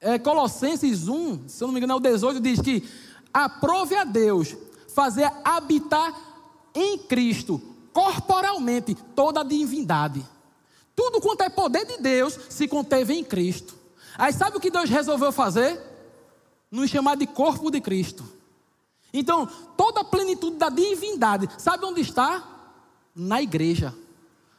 é, 0.02 0.18
Colossenses 0.18 1.06
1, 1.06 1.48
se 1.48 1.62
eu 1.62 1.68
não 1.68 1.72
me 1.72 1.78
engano, 1.78 1.92
é 1.92 1.96
o 1.96 2.00
18, 2.00 2.40
diz 2.40 2.60
que 2.60 2.86
aprove 3.32 3.94
a 3.94 4.02
Deus 4.02 4.56
fazer 4.88 5.30
habitar 5.44 6.12
em 6.74 6.98
Cristo, 6.98 7.62
corporalmente, 7.92 8.96
toda 9.14 9.40
a 9.40 9.44
divindade. 9.44 10.26
Tudo 10.94 11.20
quanto 11.20 11.42
é 11.42 11.48
poder 11.48 11.86
de 11.86 11.98
Deus 11.98 12.38
se 12.50 12.66
conteve 12.66 13.14
em 13.14 13.22
Cristo. 13.22 13.74
Aí 14.18 14.32
sabe 14.32 14.56
o 14.56 14.60
que 14.60 14.70
Deus 14.70 14.90
resolveu 14.90 15.30
fazer? 15.30 15.80
Nos 16.70 16.90
chamar 16.90 17.16
de 17.16 17.26
corpo 17.26 17.70
de 17.70 17.80
Cristo. 17.80 18.24
Então, 19.14 19.48
toda 19.76 20.00
a 20.00 20.04
plenitude 20.04 20.56
da 20.56 20.68
divindade, 20.68 21.48
sabe 21.58 21.84
onde 21.84 22.00
está? 22.00 22.42
Na 23.14 23.40
igreja. 23.40 23.94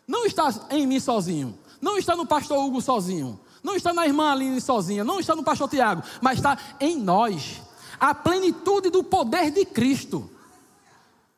Não 0.07 0.25
está 0.25 0.49
em 0.69 0.87
mim 0.87 0.99
sozinho. 0.99 1.57
Não 1.81 1.97
está 1.97 2.15
no 2.15 2.25
pastor 2.25 2.63
Hugo 2.63 2.81
sozinho. 2.81 3.39
Não 3.63 3.75
está 3.75 3.93
na 3.93 4.05
irmã 4.05 4.31
Aline 4.31 4.59
sozinha. 4.59 5.03
Não 5.03 5.19
está 5.19 5.35
no 5.35 5.43
pastor 5.43 5.69
Tiago. 5.69 6.03
Mas 6.21 6.37
está 6.37 6.57
em 6.79 6.97
nós. 6.97 7.61
A 7.99 8.13
plenitude 8.13 8.89
do 8.89 9.03
poder 9.03 9.49
de 9.49 9.65
Cristo. 9.65 10.29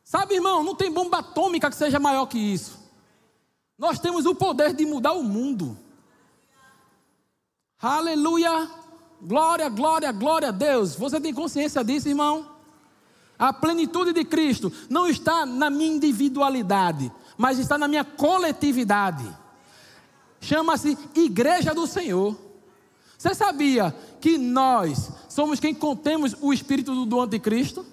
Sabe, 0.04 0.36
irmão, 0.36 0.64
não 0.64 0.76
tem 0.76 0.92
bomba 0.92 1.20
atômica 1.20 1.70
que 1.70 1.76
seja 1.76 2.00
maior 2.00 2.26
que 2.26 2.38
isso. 2.38 2.80
Nós 3.78 4.00
temos 4.00 4.26
o 4.26 4.34
poder 4.34 4.74
de 4.74 4.86
mudar 4.86 5.14
o 5.14 5.24
mundo. 5.24 5.78
Aleluia. 7.80 8.70
Glória, 9.22 9.70
glória, 9.70 10.12
glória 10.12 10.50
a 10.50 10.52
Deus. 10.52 10.96
Você 10.96 11.20
tem 11.20 11.34
consciência 11.34 11.84
disso, 11.84 12.08
irmão? 12.08 12.56
A 13.38 13.52
plenitude 13.52 14.14
de 14.14 14.24
Cristo 14.24 14.72
não 14.90 15.08
está 15.08 15.46
na 15.46 15.70
minha 15.70 15.94
individualidade, 15.94 17.12
mas 17.38 17.60
está 17.60 17.78
na 17.78 17.88
minha 17.88 18.04
coletividade. 18.04 19.26
Chama-se 20.46 20.96
Igreja 21.16 21.74
do 21.74 21.88
Senhor. 21.88 22.38
Você 23.18 23.34
sabia 23.34 23.96
que 24.22 24.38
nós 24.38 25.10
somos 25.28 25.60
quem 25.60 25.74
contemos 25.74 26.36
o 26.40 26.54
espírito 26.54 27.04
do 27.04 27.20
anticristo? 27.20 27.84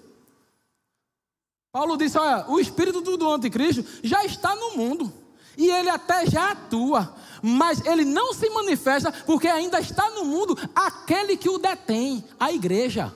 Paulo 1.72 1.96
disse: 1.96 2.18
Olha, 2.18 2.44
o 2.50 2.60
espírito 2.60 3.00
do 3.00 3.32
anticristo 3.32 3.82
já 4.02 4.22
está 4.26 4.54
no 4.54 4.76
mundo. 4.76 5.10
E 5.56 5.70
ele 5.70 5.88
até 5.88 6.26
já 6.26 6.50
atua, 6.50 7.14
mas 7.42 7.84
ele 7.86 8.04
não 8.04 8.34
se 8.34 8.48
manifesta 8.50 9.10
porque 9.10 9.48
ainda 9.48 9.80
está 9.80 10.10
no 10.10 10.24
mundo 10.26 10.56
aquele 10.74 11.38
que 11.38 11.48
o 11.48 11.58
detém, 11.58 12.22
a 12.38 12.52
igreja. 12.52 13.14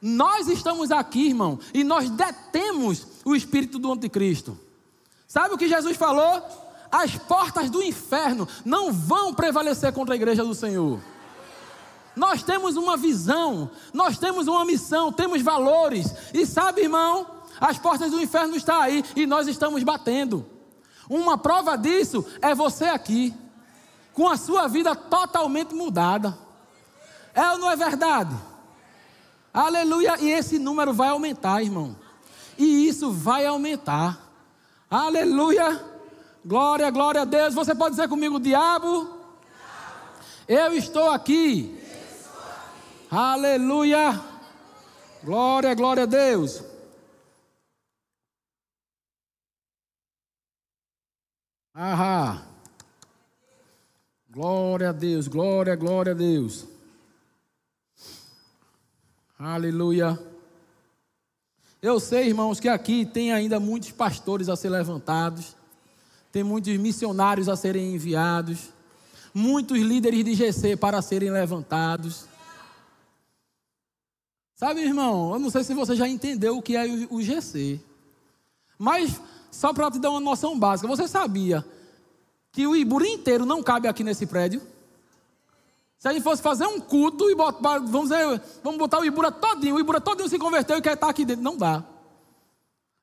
Nós 0.00 0.46
estamos 0.46 0.90
aqui, 0.90 1.28
irmão, 1.28 1.58
e 1.72 1.82
nós 1.84 2.10
detemos 2.10 3.06
o 3.24 3.34
espírito 3.34 3.78
do 3.78 3.90
anticristo. 3.90 4.58
Sabe 5.26 5.54
o 5.54 5.58
que 5.58 5.68
Jesus 5.68 5.96
falou? 5.96 6.67
As 6.90 7.16
portas 7.16 7.68
do 7.70 7.82
inferno 7.82 8.48
não 8.64 8.92
vão 8.92 9.34
prevalecer 9.34 9.92
contra 9.92 10.14
a 10.14 10.16
igreja 10.16 10.44
do 10.44 10.54
Senhor. 10.54 11.00
Nós 12.16 12.42
temos 12.42 12.76
uma 12.76 12.96
visão, 12.96 13.70
nós 13.92 14.18
temos 14.18 14.48
uma 14.48 14.64
missão, 14.64 15.12
temos 15.12 15.40
valores. 15.40 16.12
E 16.34 16.44
sabe, 16.44 16.82
irmão, 16.82 17.26
as 17.60 17.78
portas 17.78 18.10
do 18.10 18.20
inferno 18.20 18.56
estão 18.56 18.80
aí 18.80 19.04
e 19.14 19.26
nós 19.26 19.46
estamos 19.46 19.82
batendo. 19.82 20.44
Uma 21.08 21.38
prova 21.38 21.76
disso 21.76 22.24
é 22.42 22.54
você 22.54 22.86
aqui, 22.86 23.34
com 24.12 24.28
a 24.28 24.36
sua 24.36 24.66
vida 24.66 24.96
totalmente 24.96 25.74
mudada. 25.74 26.36
É 27.34 27.52
ou 27.52 27.58
não 27.58 27.70
é 27.70 27.76
verdade? 27.76 28.34
Aleluia. 29.54 30.16
E 30.20 30.30
esse 30.30 30.58
número 30.58 30.92
vai 30.92 31.08
aumentar, 31.08 31.62
irmão. 31.62 31.96
E 32.58 32.88
isso 32.88 33.12
vai 33.12 33.46
aumentar. 33.46 34.18
Aleluia. 34.90 35.97
Glória, 36.44 36.90
glória 36.90 37.22
a 37.22 37.24
Deus. 37.24 37.54
Você 37.54 37.74
pode 37.74 37.96
dizer 37.96 38.08
comigo, 38.08 38.40
diabo? 38.40 39.08
Eu 40.46 40.72
estou 40.72 41.10
aqui. 41.10 41.78
Aleluia. 43.10 44.20
Glória, 45.22 45.74
glória 45.74 46.04
a 46.04 46.06
Deus. 46.06 46.62
Ahá. 51.74 52.44
Glória 54.28 54.90
a 54.90 54.92
Deus, 54.92 55.26
glória, 55.28 55.74
glória 55.74 56.12
a 56.12 56.14
Deus. 56.14 56.66
Aleluia. 59.38 60.18
Eu 61.80 62.00
sei, 62.00 62.28
irmãos, 62.28 62.58
que 62.58 62.68
aqui 62.68 63.06
tem 63.06 63.32
ainda 63.32 63.60
muitos 63.60 63.92
pastores 63.92 64.48
a 64.48 64.56
ser 64.56 64.70
levantados, 64.70 65.56
tem 66.30 66.42
muitos 66.42 66.76
missionários 66.76 67.48
a 67.48 67.56
serem 67.56 67.94
enviados, 67.94 68.70
muitos 69.32 69.78
líderes 69.78 70.24
de 70.24 70.34
GC 70.34 70.76
para 70.76 71.00
serem 71.00 71.30
levantados. 71.30 72.26
Sabe, 74.54 74.80
irmão, 74.80 75.32
eu 75.32 75.38
não 75.38 75.50
sei 75.50 75.62
se 75.62 75.72
você 75.72 75.94
já 75.94 76.08
entendeu 76.08 76.58
o 76.58 76.62
que 76.62 76.76
é 76.76 76.84
o 77.10 77.22
GC, 77.22 77.80
mas 78.76 79.20
só 79.50 79.72
para 79.72 79.90
te 79.90 79.98
dar 79.98 80.10
uma 80.10 80.20
noção 80.20 80.58
básica, 80.58 80.88
você 80.88 81.06
sabia 81.06 81.64
que 82.52 82.66
o 82.66 82.74
Ibura 82.74 83.06
inteiro 83.06 83.46
não 83.46 83.62
cabe 83.62 83.86
aqui 83.88 84.02
nesse 84.02 84.26
prédio? 84.26 84.60
Se 85.98 86.06
a 86.06 86.12
gente 86.12 86.22
fosse 86.22 86.40
fazer 86.40 86.66
um 86.66 86.80
culto 86.80 87.28
e 87.28 87.34
botar, 87.34 87.78
vamos, 87.80 88.10
dizer, 88.10 88.40
vamos 88.62 88.78
botar 88.78 89.00
o 89.00 89.04
Ibura 89.04 89.32
todinho, 89.32 89.76
o 89.76 89.80
Ibura 89.80 90.00
todinho 90.00 90.28
se 90.28 90.38
converteu 90.38 90.78
e 90.78 90.82
quer 90.82 90.94
estar 90.94 91.08
aqui 91.08 91.24
dentro. 91.24 91.42
Não 91.42 91.56
dá. 91.56 91.82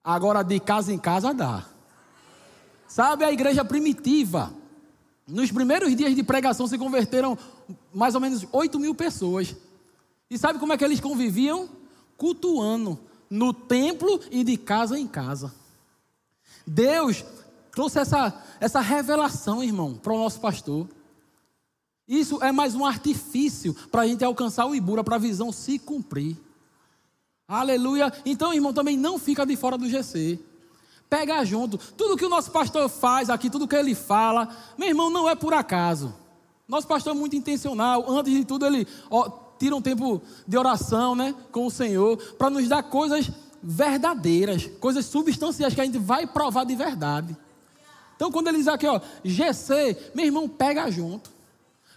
Agora, 0.04 0.44
de 0.44 0.60
casa 0.60 0.94
em 0.94 0.98
casa, 0.98 1.34
dá. 1.34 1.66
Sabe 2.88 3.24
a 3.24 3.32
igreja 3.32 3.64
primitiva? 3.66 4.54
Nos 5.28 5.52
primeiros 5.52 5.96
dias 5.96 6.16
de 6.16 6.24
pregação 6.24 6.68
se 6.68 6.78
converteram 6.78 7.38
mais 7.94 8.14
ou 8.16 8.22
menos 8.22 8.46
8 8.52 8.80
mil 8.80 8.94
pessoas. 8.94 9.56
E 10.30 10.38
sabe 10.38 10.60
como 10.60 10.74
é 10.74 10.78
que 10.78 10.84
eles 10.84 11.00
conviviam? 11.00 11.70
Cultuando 12.18 13.00
no 13.30 13.54
templo 13.54 14.20
e 14.32 14.44
de 14.44 14.56
casa 14.58 15.00
em 15.00 15.08
casa. 15.08 15.54
Deus 16.66 17.24
trouxe 17.72 18.00
essa, 18.00 18.42
essa 18.60 18.80
revelação, 18.80 19.64
irmão, 19.64 19.96
para 19.96 20.14
o 20.14 20.18
nosso 20.18 20.40
pastor. 20.40 20.88
Isso 22.08 22.42
é 22.44 22.52
mais 22.52 22.76
um 22.76 22.86
artifício 22.86 23.74
para 23.92 24.04
a 24.04 24.08
gente 24.08 24.24
alcançar 24.24 24.66
o 24.66 24.76
Ibura, 24.76 25.04
para 25.04 25.16
a 25.16 25.20
visão 25.20 25.52
se 25.52 25.80
cumprir. 25.80 26.38
Aleluia. 27.48 28.14
Então, 28.26 28.54
irmão, 28.54 28.74
também 28.74 28.96
não 28.96 29.20
fica 29.20 29.46
de 29.46 29.56
fora 29.56 29.78
do 29.78 29.90
GC. 29.90 30.40
Pega 31.10 31.44
junto. 31.46 31.78
Tudo 31.78 32.18
que 32.18 32.26
o 32.26 32.30
nosso 32.30 32.52
pastor 32.52 32.90
faz 32.90 33.30
aqui, 33.30 33.50
tudo 33.50 33.68
que 33.68 33.76
ele 33.76 33.96
fala, 33.96 34.50
meu 34.78 34.88
irmão, 34.88 35.10
não 35.10 35.30
é 35.30 35.36
por 35.36 35.54
acaso. 35.54 36.14
Nosso 36.68 36.88
pastor 36.88 37.16
é 37.16 37.20
muito 37.20 37.36
intencional. 37.36 38.06
Antes 38.10 38.34
de 38.34 38.44
tudo, 38.44 38.66
ele 38.66 38.88
ó, 39.10 39.30
tira 39.60 39.76
um 39.76 39.82
tempo 39.82 40.22
de 40.48 40.58
oração 40.58 41.16
né, 41.16 41.34
com 41.52 41.66
o 41.66 41.72
Senhor, 41.72 42.18
para 42.38 42.50
nos 42.50 42.68
dar 42.68 42.84
coisas 42.84 43.30
verdadeiras, 43.62 44.68
coisas 44.80 45.06
substanciais 45.06 45.74
que 45.74 45.82
a 45.82 45.86
gente 45.86 45.98
vai 45.98 46.28
provar 46.28 46.66
de 46.66 46.76
verdade. 46.76 47.36
Então, 48.16 48.32
quando 48.32 48.48
ele 48.48 48.58
diz 48.58 48.68
aqui, 48.68 48.88
ó, 48.88 49.00
GC, 49.24 50.12
meu 50.14 50.26
irmão, 50.26 50.48
pega 50.48 50.90
junto. 50.90 51.30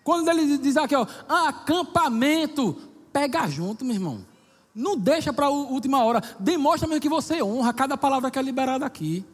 Quando 0.02 0.28
ele 0.28 0.58
diz 0.58 0.76
aqui, 0.76 0.96
ó, 0.96 1.06
acampamento, 1.28 2.74
pega 3.12 3.46
junto, 3.46 3.84
meu 3.84 3.94
irmão. 3.94 4.24
Não 4.78 4.96
deixa 4.96 5.32
para 5.32 5.46
a 5.46 5.50
última 5.50 6.04
hora. 6.04 6.22
Demonstra 6.38 6.86
mesmo 6.86 7.02
que 7.02 7.08
você 7.08 7.42
honra 7.42 7.74
cada 7.74 7.96
palavra 7.96 8.30
que 8.30 8.38
é 8.38 8.42
liberada 8.42 8.86
aqui. 8.86 9.24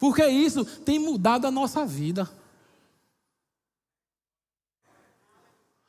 Porque 0.00 0.26
isso 0.26 0.64
tem 0.64 0.98
mudado 0.98 1.46
a 1.46 1.50
nossa 1.50 1.86
vida. 1.86 2.28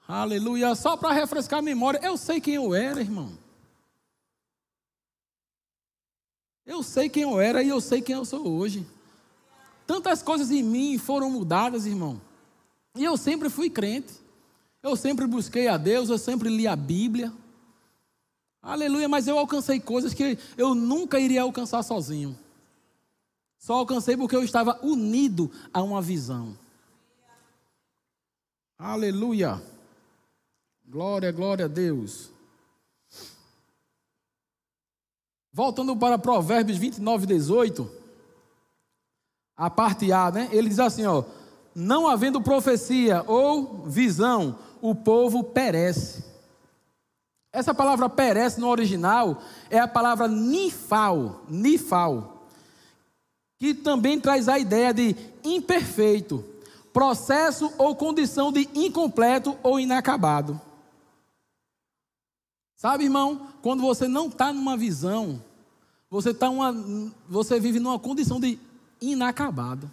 Aleluia. 0.08 0.76
Só 0.76 0.96
para 0.96 1.14
refrescar 1.14 1.60
a 1.60 1.64
memória, 1.64 2.00
eu 2.04 2.16
sei 2.16 2.40
quem 2.40 2.54
eu 2.54 2.76
era, 2.76 3.02
irmão. 3.02 3.32
Eu 6.64 6.84
sei 6.84 7.10
quem 7.10 7.24
eu 7.24 7.42
era 7.42 7.64
e 7.64 7.70
eu 7.70 7.82
sei 7.82 8.04
quem 8.04 8.14
eu 8.14 8.24
sou 8.24 8.48
hoje. 8.48 8.86
Tantas 9.88 10.22
coisas 10.22 10.52
em 10.52 10.62
mim 10.62 11.00
foram 11.00 11.32
mudadas, 11.32 11.88
irmão. 11.88 12.22
E 12.96 13.04
eu 13.04 13.18
sempre 13.18 13.50
fui 13.50 13.68
crente. 13.68 14.14
Eu 14.84 14.96
sempre 14.96 15.26
busquei 15.26 15.68
a 15.68 15.76
Deus, 15.76 16.10
eu 16.10 16.20
sempre 16.20 16.50
li 16.50 16.68
a 16.68 16.76
Bíblia. 16.76 17.34
Aleluia, 18.62 19.10
mas 19.10 19.28
eu 19.28 19.40
alcancei 19.40 19.80
coisas 19.80 20.14
que 20.14 20.38
eu 20.56 20.76
nunca 20.76 21.20
iria 21.20 21.42
alcançar 21.42 21.82
sozinho. 21.82 22.38
Só 23.58 23.74
alcancei 23.74 24.16
porque 24.16 24.36
eu 24.36 24.44
estava 24.44 24.80
unido 24.84 25.52
a 25.74 25.82
uma 25.82 26.02
visão. 26.02 26.58
Aleluia. 28.78 29.62
Glória, 30.88 31.32
glória 31.32 31.66
a 31.66 31.68
Deus. 31.68 32.30
Voltando 35.54 35.96
para 35.96 36.18
Provérbios 36.18 36.78
29, 36.78 37.26
18, 37.28 37.92
a 39.56 39.70
parte 39.70 40.12
A, 40.12 40.32
né? 40.32 40.50
Ele 40.52 40.70
diz 40.70 40.80
assim, 40.80 41.06
ó: 41.06 41.24
Não 41.76 42.08
havendo 42.08 42.42
profecia 42.42 43.24
ou 43.28 43.84
visão, 43.86 44.58
o 44.82 44.96
povo 44.96 45.44
perece. 45.44 46.31
Essa 47.54 47.74
palavra 47.74 48.08
perece 48.10 48.62
no 48.62 48.70
original 48.70 49.42
é 49.70 49.80
a 49.80 49.88
palavra 49.88 50.28
nifal, 50.28 51.44
nifal, 51.50 52.48
que 53.60 53.74
também 53.74 54.20
traz 54.20 54.48
a 54.48 54.58
ideia 54.58 54.94
de 54.94 55.16
imperfeito, 55.44 56.46
processo 56.94 57.74
ou 57.78 57.96
condição 57.96 58.52
de 58.52 58.70
incompleto 58.74 59.58
ou 59.62 59.80
inacabado. 59.80 60.60
Sabe, 62.78 63.04
irmão, 63.04 63.50
quando 63.62 63.82
você 63.82 64.08
não 64.08 64.28
está 64.28 64.52
numa 64.52 64.76
visão, 64.76 65.44
você, 66.10 66.34
tá 66.34 66.50
uma, 66.50 66.74
você 67.28 67.60
vive 67.60 67.80
numa 67.80 68.00
condição 68.00 68.40
de 68.40 68.58
inacabado. 69.00 69.92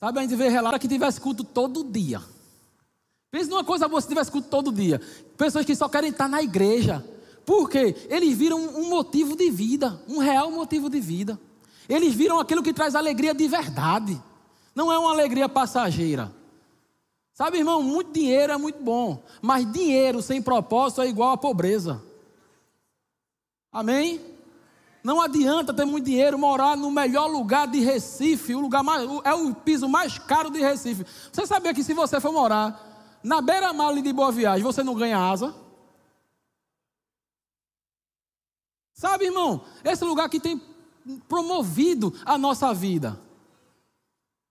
Sabe, 0.00 0.18
a 0.18 0.22
gente 0.22 0.36
vê 0.36 0.48
relato 0.48 0.78
que 0.78 0.88
tivesse 0.88 1.20
culto 1.20 1.42
todo 1.42 1.84
dia. 1.84 2.22
Pensa 3.30 3.50
numa 3.50 3.64
coisa 3.64 3.86
boa 3.86 4.00
se 4.00 4.08
tivesse 4.08 4.30
culto 4.30 4.48
todo 4.48 4.72
dia. 4.72 5.00
Pessoas 5.36 5.64
que 5.64 5.74
só 5.74 5.88
querem 5.88 6.10
estar 6.10 6.28
na 6.28 6.42
igreja. 6.42 7.04
Por 7.44 7.68
quê? 7.68 7.94
Eles 8.08 8.36
viram 8.36 8.58
um 8.58 8.88
motivo 8.88 9.36
de 9.36 9.50
vida, 9.50 10.00
um 10.08 10.18
real 10.18 10.50
motivo 10.50 10.88
de 10.88 11.00
vida. 11.00 11.38
Eles 11.88 12.14
viram 12.14 12.38
aquilo 12.38 12.62
que 12.62 12.72
traz 12.72 12.94
alegria 12.94 13.34
de 13.34 13.46
verdade. 13.48 14.20
Não 14.74 14.92
é 14.92 14.98
uma 14.98 15.10
alegria 15.10 15.48
passageira. 15.48 16.32
Sabe, 17.32 17.58
irmão, 17.58 17.82
muito 17.82 18.12
dinheiro 18.12 18.52
é 18.52 18.56
muito 18.56 18.82
bom, 18.82 19.22
mas 19.40 19.70
dinheiro 19.70 20.20
sem 20.20 20.42
propósito 20.42 21.02
é 21.02 21.08
igual 21.08 21.30
a 21.30 21.36
pobreza. 21.36 22.02
Amém? 23.70 24.20
Não 25.04 25.20
adianta 25.20 25.72
ter 25.72 25.84
muito 25.84 26.04
dinheiro, 26.04 26.36
morar 26.36 26.76
no 26.76 26.90
melhor 26.90 27.28
lugar 27.28 27.68
de 27.68 27.78
Recife, 27.78 28.54
o 28.54 28.60
lugar 28.60 28.82
mais, 28.82 29.08
é 29.24 29.32
o 29.34 29.54
piso 29.54 29.88
mais 29.88 30.18
caro 30.18 30.50
de 30.50 30.58
Recife. 30.58 31.06
Você 31.32 31.46
sabia 31.46 31.72
que 31.72 31.84
se 31.84 31.94
você 31.94 32.20
for 32.20 32.32
morar 32.32 32.88
na 33.22 33.40
beira-mar 33.40 33.94
de 34.00 34.12
Boa 34.12 34.32
Viagem, 34.32 34.62
você 34.62 34.82
não 34.82 34.94
ganha 34.94 35.18
asa? 35.18 35.54
Sabe, 38.92 39.26
irmão, 39.26 39.64
esse 39.84 40.04
lugar 40.04 40.28
que 40.28 40.40
tem 40.40 40.60
promovido 41.28 42.12
a 42.24 42.36
nossa 42.36 42.74
vida. 42.74 43.18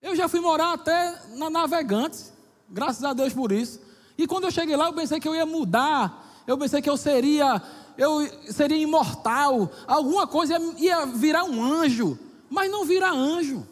Eu 0.02 0.16
já 0.16 0.28
fui 0.28 0.40
morar 0.40 0.74
até 0.74 1.22
na 1.36 1.50
Navegantes. 1.50 2.32
Graças 2.70 3.04
a 3.04 3.14
Deus 3.14 3.34
por 3.34 3.52
isso. 3.52 3.80
E 4.18 4.26
quando 4.26 4.46
eu 4.46 4.52
cheguei 4.52 4.76
lá, 4.76 4.86
eu 4.86 4.94
pensei 4.94 5.20
que 5.20 5.28
eu 5.28 5.36
ia 5.36 5.46
mudar. 5.46 6.26
Eu 6.48 6.58
pensei 6.58 6.82
que 6.82 6.90
eu 6.90 6.98
seria, 6.98 7.62
eu 7.98 8.22
seria 8.52 8.78
imortal. 8.78 9.70
Alguma 9.86 10.26
coisa 10.26 10.58
ia, 10.58 10.78
ia 10.78 11.06
virar 11.06 11.44
um 11.44 11.62
anjo. 11.62 12.18
Mas 12.50 12.72
não 12.72 12.86
vira 12.86 13.12
anjo. 13.12 13.68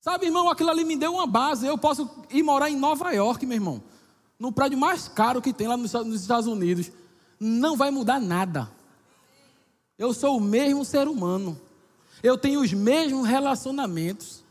Sabe, 0.00 0.26
irmão, 0.26 0.48
aquilo 0.48 0.70
ali 0.70 0.84
me 0.84 0.96
deu 0.96 1.14
uma 1.14 1.26
base. 1.26 1.66
Eu 1.66 1.76
posso 1.76 2.08
ir 2.30 2.42
morar 2.42 2.70
em 2.70 2.76
Nova 2.76 3.12
York, 3.12 3.44
meu 3.44 3.56
irmão. 3.56 3.82
No 4.38 4.52
prédio 4.52 4.78
mais 4.78 5.08
caro 5.08 5.42
que 5.42 5.52
tem 5.52 5.66
lá 5.66 5.76
nos 5.76 6.20
Estados 6.20 6.46
Unidos. 6.46 6.90
Não 7.40 7.76
vai 7.76 7.90
mudar 7.90 8.20
nada. 8.20 8.70
Eu 9.98 10.14
sou 10.14 10.36
o 10.36 10.40
mesmo 10.40 10.84
ser 10.84 11.08
humano. 11.08 11.60
Eu 12.22 12.38
tenho 12.38 12.60
os 12.60 12.72
mesmos 12.72 13.26
relacionamentos. 13.26 14.44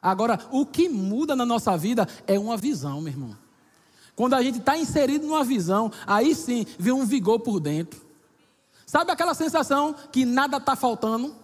Agora, 0.00 0.38
o 0.50 0.64
que 0.64 0.88
muda 0.88 1.34
na 1.34 1.44
nossa 1.44 1.76
vida 1.76 2.08
é 2.26 2.38
uma 2.38 2.56
visão, 2.56 3.00
meu 3.00 3.12
irmão. 3.12 3.36
Quando 4.14 4.34
a 4.34 4.42
gente 4.42 4.58
está 4.58 4.76
inserido 4.76 5.26
numa 5.26 5.42
visão, 5.42 5.90
aí 6.06 6.34
sim 6.34 6.66
vem 6.78 6.92
um 6.92 7.04
vigor 7.04 7.40
por 7.40 7.58
dentro. 7.58 8.00
Sabe 8.86 9.10
aquela 9.10 9.34
sensação 9.34 9.94
que 10.12 10.24
nada 10.24 10.58
está 10.58 10.76
faltando? 10.76 11.34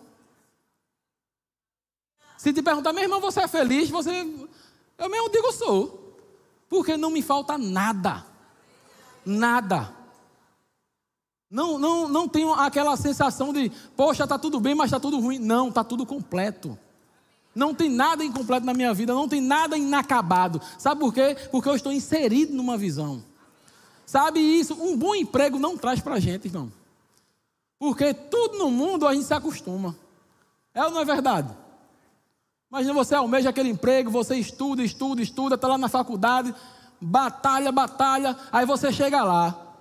Se 2.38 2.53
te 2.53 2.62
perguntar, 2.62 2.92
meu 2.92 3.03
irmão, 3.03 3.20
você 3.20 3.40
é 3.40 3.48
feliz? 3.48 3.90
Você, 3.90 4.11
eu 4.96 5.11
mesmo 5.11 5.29
digo 5.29 5.53
sou, 5.53 6.16
porque 6.68 6.96
não 6.96 7.11
me 7.11 7.20
falta 7.20 7.59
nada, 7.59 8.24
nada. 9.27 9.92
Não, 11.51 11.79
não, 11.79 12.09
não 12.09 12.29
tenho 12.29 12.53
aquela 12.53 12.96
sensação 12.96 13.53
de, 13.53 13.70
poxa, 13.96 14.22
está 14.22 14.38
tudo 14.38 14.61
bem, 14.61 14.74
mas 14.74 14.87
está 14.87 15.01
tudo 15.01 15.18
ruim. 15.18 15.40
Não, 15.40 15.68
está 15.68 15.83
tudo 15.83 16.07
completo. 16.07 16.79
Não 17.53 17.74
tem 17.74 17.90
nada 17.90 18.24
incompleto 18.24 18.64
na 18.64 18.72
minha 18.72 18.94
vida, 18.94 19.12
não 19.12 19.29
tem 19.29 19.40
nada 19.40 19.77
inacabado. 19.77 20.61
Sabe 20.79 21.01
por 21.01 21.12
quê? 21.12 21.37
Porque 21.51 21.68
eu 21.68 21.74
estou 21.74 21.92
inserido 21.92 22.55
numa 22.55 22.77
visão. 22.77 23.24
Sabe 24.07 24.38
isso? 24.38 24.74
Um 24.74 24.96
bom 24.96 25.12
emprego 25.12 25.59
não 25.59 25.77
traz 25.77 25.98
para 25.98 26.14
a 26.14 26.20
gente, 26.20 26.46
irmão. 26.46 26.70
Porque 27.81 28.14
tudo 28.14 28.59
no 28.59 28.70
mundo 28.70 29.09
a 29.09 29.14
gente 29.14 29.27
se 29.27 29.35
acostuma. 29.35 29.96
É 30.72 30.85
ou 30.85 30.92
não 30.92 31.01
é 31.01 31.05
verdade? 31.05 31.53
Imagina 32.70 32.92
você 32.92 33.14
almeja 33.14 33.48
aquele 33.48 33.70
emprego, 33.70 34.11
você 34.11 34.37
estuda, 34.37 34.83
estuda, 34.83 35.22
estuda, 35.22 35.54
está 35.54 35.66
lá 35.66 35.78
na 35.78 35.88
faculdade, 35.88 36.54
batalha, 37.00 37.72
batalha, 37.72 38.37
aí 38.52 38.66
você 38.66 38.92
chega 38.92 39.24
lá. 39.24 39.76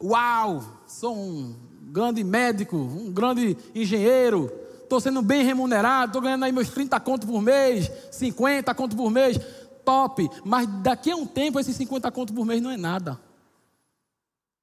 Uau, 0.00 0.62
sou 0.86 1.16
um 1.16 1.56
grande 1.90 2.22
médico, 2.22 2.76
um 2.76 3.12
grande 3.12 3.56
engenheiro, 3.74 4.52
estou 4.82 5.00
sendo 5.00 5.20
bem 5.20 5.42
remunerado, 5.42 6.10
estou 6.10 6.22
ganhando 6.22 6.44
aí 6.44 6.52
meus 6.52 6.68
30 6.68 7.00
contos 7.00 7.28
por 7.28 7.42
mês, 7.42 7.90
50 8.12 8.72
contos 8.72 8.96
por 8.96 9.10
mês, 9.10 9.36
top. 9.84 10.30
Mas 10.44 10.68
daqui 10.80 11.10
a 11.10 11.16
um 11.16 11.26
tempo, 11.26 11.58
esses 11.58 11.74
50 11.74 12.08
contos 12.12 12.32
por 12.32 12.46
mês 12.46 12.62
não 12.62 12.70
é 12.70 12.76
nada. 12.76 13.20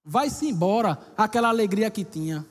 Vai-se 0.01 0.47
embora 0.47 0.97
aquela 1.17 1.49
alegria 1.49 1.91
que 1.91 2.05
tinha. 2.05 2.45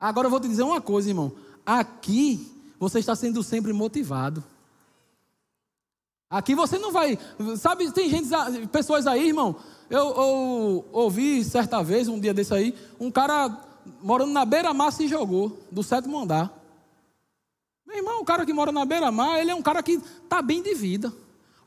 Agora 0.00 0.26
eu 0.26 0.30
vou 0.30 0.40
te 0.40 0.48
dizer 0.48 0.64
uma 0.64 0.80
coisa, 0.80 1.08
irmão. 1.08 1.30
Aqui 1.64 2.59
você 2.80 2.98
está 2.98 3.14
sendo 3.14 3.42
sempre 3.42 3.74
motivado. 3.74 4.42
Aqui 6.30 6.54
você 6.54 6.78
não 6.78 6.90
vai. 6.90 7.18
Sabe, 7.58 7.92
tem 7.92 8.08
gente, 8.08 8.28
pessoas 8.68 9.06
aí, 9.06 9.28
irmão. 9.28 9.54
Eu, 9.90 9.98
eu 9.98 10.88
ouvi 10.92 11.44
certa 11.44 11.82
vez, 11.82 12.08
um 12.08 12.18
dia 12.18 12.32
desse 12.32 12.54
aí, 12.54 12.74
um 12.98 13.10
cara 13.10 13.54
morando 14.00 14.32
na 14.32 14.46
beira-mar 14.46 14.92
se 14.92 15.06
jogou, 15.06 15.58
do 15.70 15.82
sétimo 15.82 16.18
andar. 16.18 16.56
Meu 17.86 17.98
irmão, 17.98 18.20
o 18.20 18.24
cara 18.24 18.46
que 18.46 18.52
mora 18.52 18.72
na 18.72 18.84
beira-mar, 18.84 19.38
ele 19.40 19.50
é 19.50 19.54
um 19.54 19.62
cara 19.62 19.82
que 19.82 20.00
está 20.22 20.40
bem 20.40 20.62
de 20.62 20.74
vida. 20.74 21.12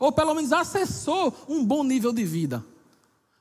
Ou 0.00 0.10
pelo 0.10 0.34
menos 0.34 0.52
acessou 0.52 1.32
um 1.48 1.64
bom 1.64 1.84
nível 1.84 2.12
de 2.12 2.24
vida. 2.24 2.64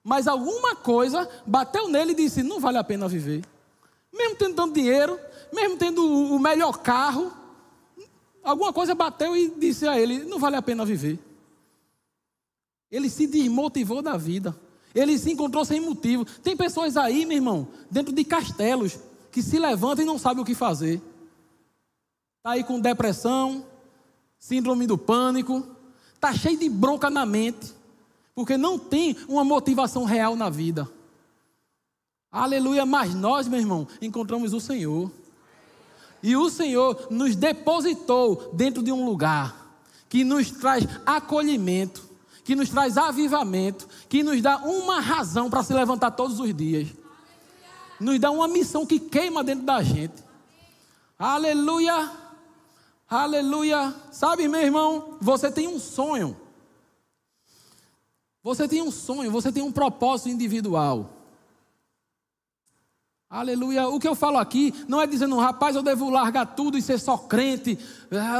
Mas 0.03 0.27
alguma 0.27 0.75
coisa 0.75 1.27
bateu 1.47 1.87
nele 1.87 2.11
e 2.11 2.15
disse: 2.15 2.43
não 2.43 2.59
vale 2.59 2.77
a 2.77 2.83
pena 2.83 3.07
viver. 3.07 3.43
Mesmo 4.13 4.35
tendo 4.35 4.55
tanto 4.55 4.75
dinheiro, 4.75 5.17
mesmo 5.51 5.77
tendo 5.77 6.05
o 6.05 6.37
melhor 6.37 6.77
carro, 6.79 7.31
alguma 8.43 8.73
coisa 8.73 8.93
bateu 8.93 9.35
e 9.35 9.49
disse 9.57 9.87
a 9.87 9.99
ele: 9.99 10.23
não 10.25 10.39
vale 10.39 10.55
a 10.55 10.61
pena 10.61 10.85
viver. 10.85 11.19
Ele 12.91 13.09
se 13.09 13.25
desmotivou 13.25 14.01
da 14.01 14.17
vida. 14.17 14.55
Ele 14.93 15.17
se 15.17 15.31
encontrou 15.31 15.65
sem 15.65 15.79
motivo. 15.79 16.25
Tem 16.25 16.55
pessoas 16.55 16.95
aí, 16.95 17.25
meu 17.25 17.37
irmão, 17.37 17.67
dentro 17.89 18.13
de 18.13 18.23
castelos, 18.23 18.99
que 19.31 19.41
se 19.41 19.57
levantam 19.57 20.03
e 20.03 20.07
não 20.07 20.19
sabem 20.19 20.43
o 20.43 20.45
que 20.45 20.53
fazer. 20.53 21.01
Está 22.37 22.51
aí 22.51 22.63
com 22.63 22.79
depressão, 22.79 23.65
síndrome 24.37 24.85
do 24.85 24.97
pânico, 24.97 25.65
está 26.13 26.33
cheio 26.33 26.57
de 26.57 26.69
bronca 26.69 27.09
na 27.09 27.25
mente, 27.25 27.73
porque 28.35 28.57
não 28.57 28.77
tem 28.77 29.17
uma 29.27 29.43
motivação 29.43 30.03
real 30.03 30.35
na 30.35 30.49
vida. 30.49 30.87
Aleluia, 32.31 32.85
mas 32.85 33.15
nós, 33.15 33.47
meu 33.47 33.59
irmão, 33.59 33.87
encontramos 34.01 34.53
o 34.53 34.59
Senhor. 34.59 35.11
E 36.23 36.37
o 36.37 36.49
Senhor 36.49 37.07
nos 37.11 37.35
depositou 37.35 38.49
dentro 38.53 38.81
de 38.81 38.93
um 38.93 39.05
lugar 39.05 39.77
que 40.07 40.23
nos 40.23 40.49
traz 40.51 40.87
acolhimento, 41.05 42.09
que 42.45 42.55
nos 42.55 42.69
traz 42.69 42.97
avivamento, 42.97 43.87
que 44.07 44.23
nos 44.23 44.41
dá 44.41 44.57
uma 44.59 45.01
razão 45.01 45.49
para 45.49 45.63
se 45.63 45.73
levantar 45.73 46.11
todos 46.11 46.39
os 46.39 46.55
dias. 46.55 46.87
Nos 47.99 48.19
dá 48.19 48.31
uma 48.31 48.47
missão 48.47 48.85
que 48.85 48.99
queima 48.99 49.43
dentro 49.43 49.65
da 49.65 49.83
gente. 49.83 50.23
Aleluia. 51.19 52.11
Aleluia. 53.09 53.93
Sabe, 54.11 54.47
meu 54.47 54.61
irmão, 54.61 55.17
você 55.19 55.51
tem 55.51 55.67
um 55.67 55.79
sonho. 55.79 56.37
Você 58.41 58.67
tem 58.67 58.81
um 58.81 58.91
sonho, 58.91 59.29
você 59.29 59.51
tem 59.51 59.63
um 59.63 59.71
propósito 59.71 60.29
individual. 60.29 61.12
Aleluia. 63.33 63.87
O 63.87 63.99
que 63.99 64.07
eu 64.07 64.13
falo 64.13 64.37
aqui 64.37 64.71
não 64.87 65.01
é 65.01 65.07
dizendo, 65.07 65.35
rapaz, 65.39 65.75
eu 65.75 65.81
devo 65.81 66.07
largar 66.07 66.45
tudo 66.45 66.77
e 66.77 66.83
ser 66.83 66.99
só 66.99 67.17
crente. 67.17 67.79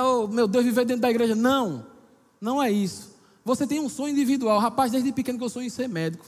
Oh, 0.06 0.28
meu 0.28 0.48
Deus, 0.48 0.64
viver 0.64 0.86
dentro 0.86 1.02
da 1.02 1.10
igreja. 1.10 1.34
Não, 1.34 1.84
não 2.40 2.62
é 2.62 2.72
isso. 2.72 3.12
Você 3.44 3.66
tem 3.66 3.80
um 3.80 3.90
sonho 3.90 4.12
individual. 4.12 4.60
Rapaz, 4.60 4.92
desde 4.92 5.12
pequeno 5.12 5.40
que 5.40 5.44
eu 5.44 5.50
sonho 5.50 5.66
em 5.66 5.70
ser 5.72 5.90
médico. 5.90 6.24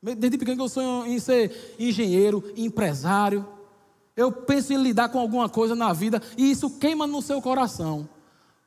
Desde 0.00 0.38
pequeno 0.38 0.56
que 0.56 0.62
eu 0.62 0.68
sonho 0.68 1.12
em 1.12 1.18
ser 1.18 1.74
engenheiro, 1.76 2.44
empresário. 2.56 3.44
Eu 4.16 4.30
penso 4.30 4.72
em 4.72 4.76
lidar 4.76 5.08
com 5.08 5.18
alguma 5.18 5.48
coisa 5.48 5.74
na 5.74 5.92
vida 5.92 6.22
e 6.36 6.52
isso 6.52 6.70
queima 6.78 7.04
no 7.04 7.20
seu 7.20 7.42
coração. 7.42 8.08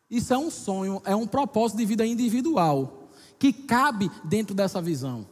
Isso 0.10 0.34
é 0.34 0.38
um 0.38 0.52
sonho, 0.52 1.02
é 1.06 1.16
um 1.16 1.26
propósito 1.26 1.78
de 1.78 1.86
vida 1.86 2.06
individual 2.06 3.08
que 3.40 3.54
cabe 3.54 4.12
dentro 4.26 4.54
dessa 4.54 4.82
visão. 4.82 5.26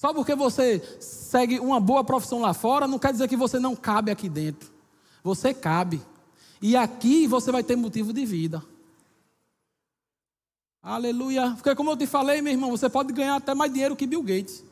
Só 0.00 0.14
porque 0.14 0.34
você 0.34 0.80
segue 0.98 1.60
uma 1.60 1.78
boa 1.78 2.02
profissão 2.02 2.40
lá 2.40 2.54
fora, 2.54 2.88
não 2.88 2.98
quer 2.98 3.12
dizer 3.12 3.28
que 3.28 3.36
você 3.36 3.58
não 3.58 3.76
cabe 3.76 4.10
aqui 4.10 4.30
dentro. 4.30 4.72
Você 5.22 5.52
cabe. 5.52 6.00
E 6.62 6.74
aqui 6.74 7.26
você 7.26 7.52
vai 7.52 7.62
ter 7.62 7.76
motivo 7.76 8.10
de 8.10 8.24
vida. 8.24 8.64
Aleluia. 10.82 11.50
Porque 11.50 11.74
como 11.74 11.90
eu 11.90 11.98
te 11.98 12.06
falei, 12.06 12.40
meu 12.40 12.50
irmão, 12.50 12.70
você 12.70 12.88
pode 12.88 13.12
ganhar 13.12 13.36
até 13.36 13.54
mais 13.54 13.70
dinheiro 13.70 13.94
que 13.94 14.06
Bill 14.06 14.22
Gates. 14.22 14.64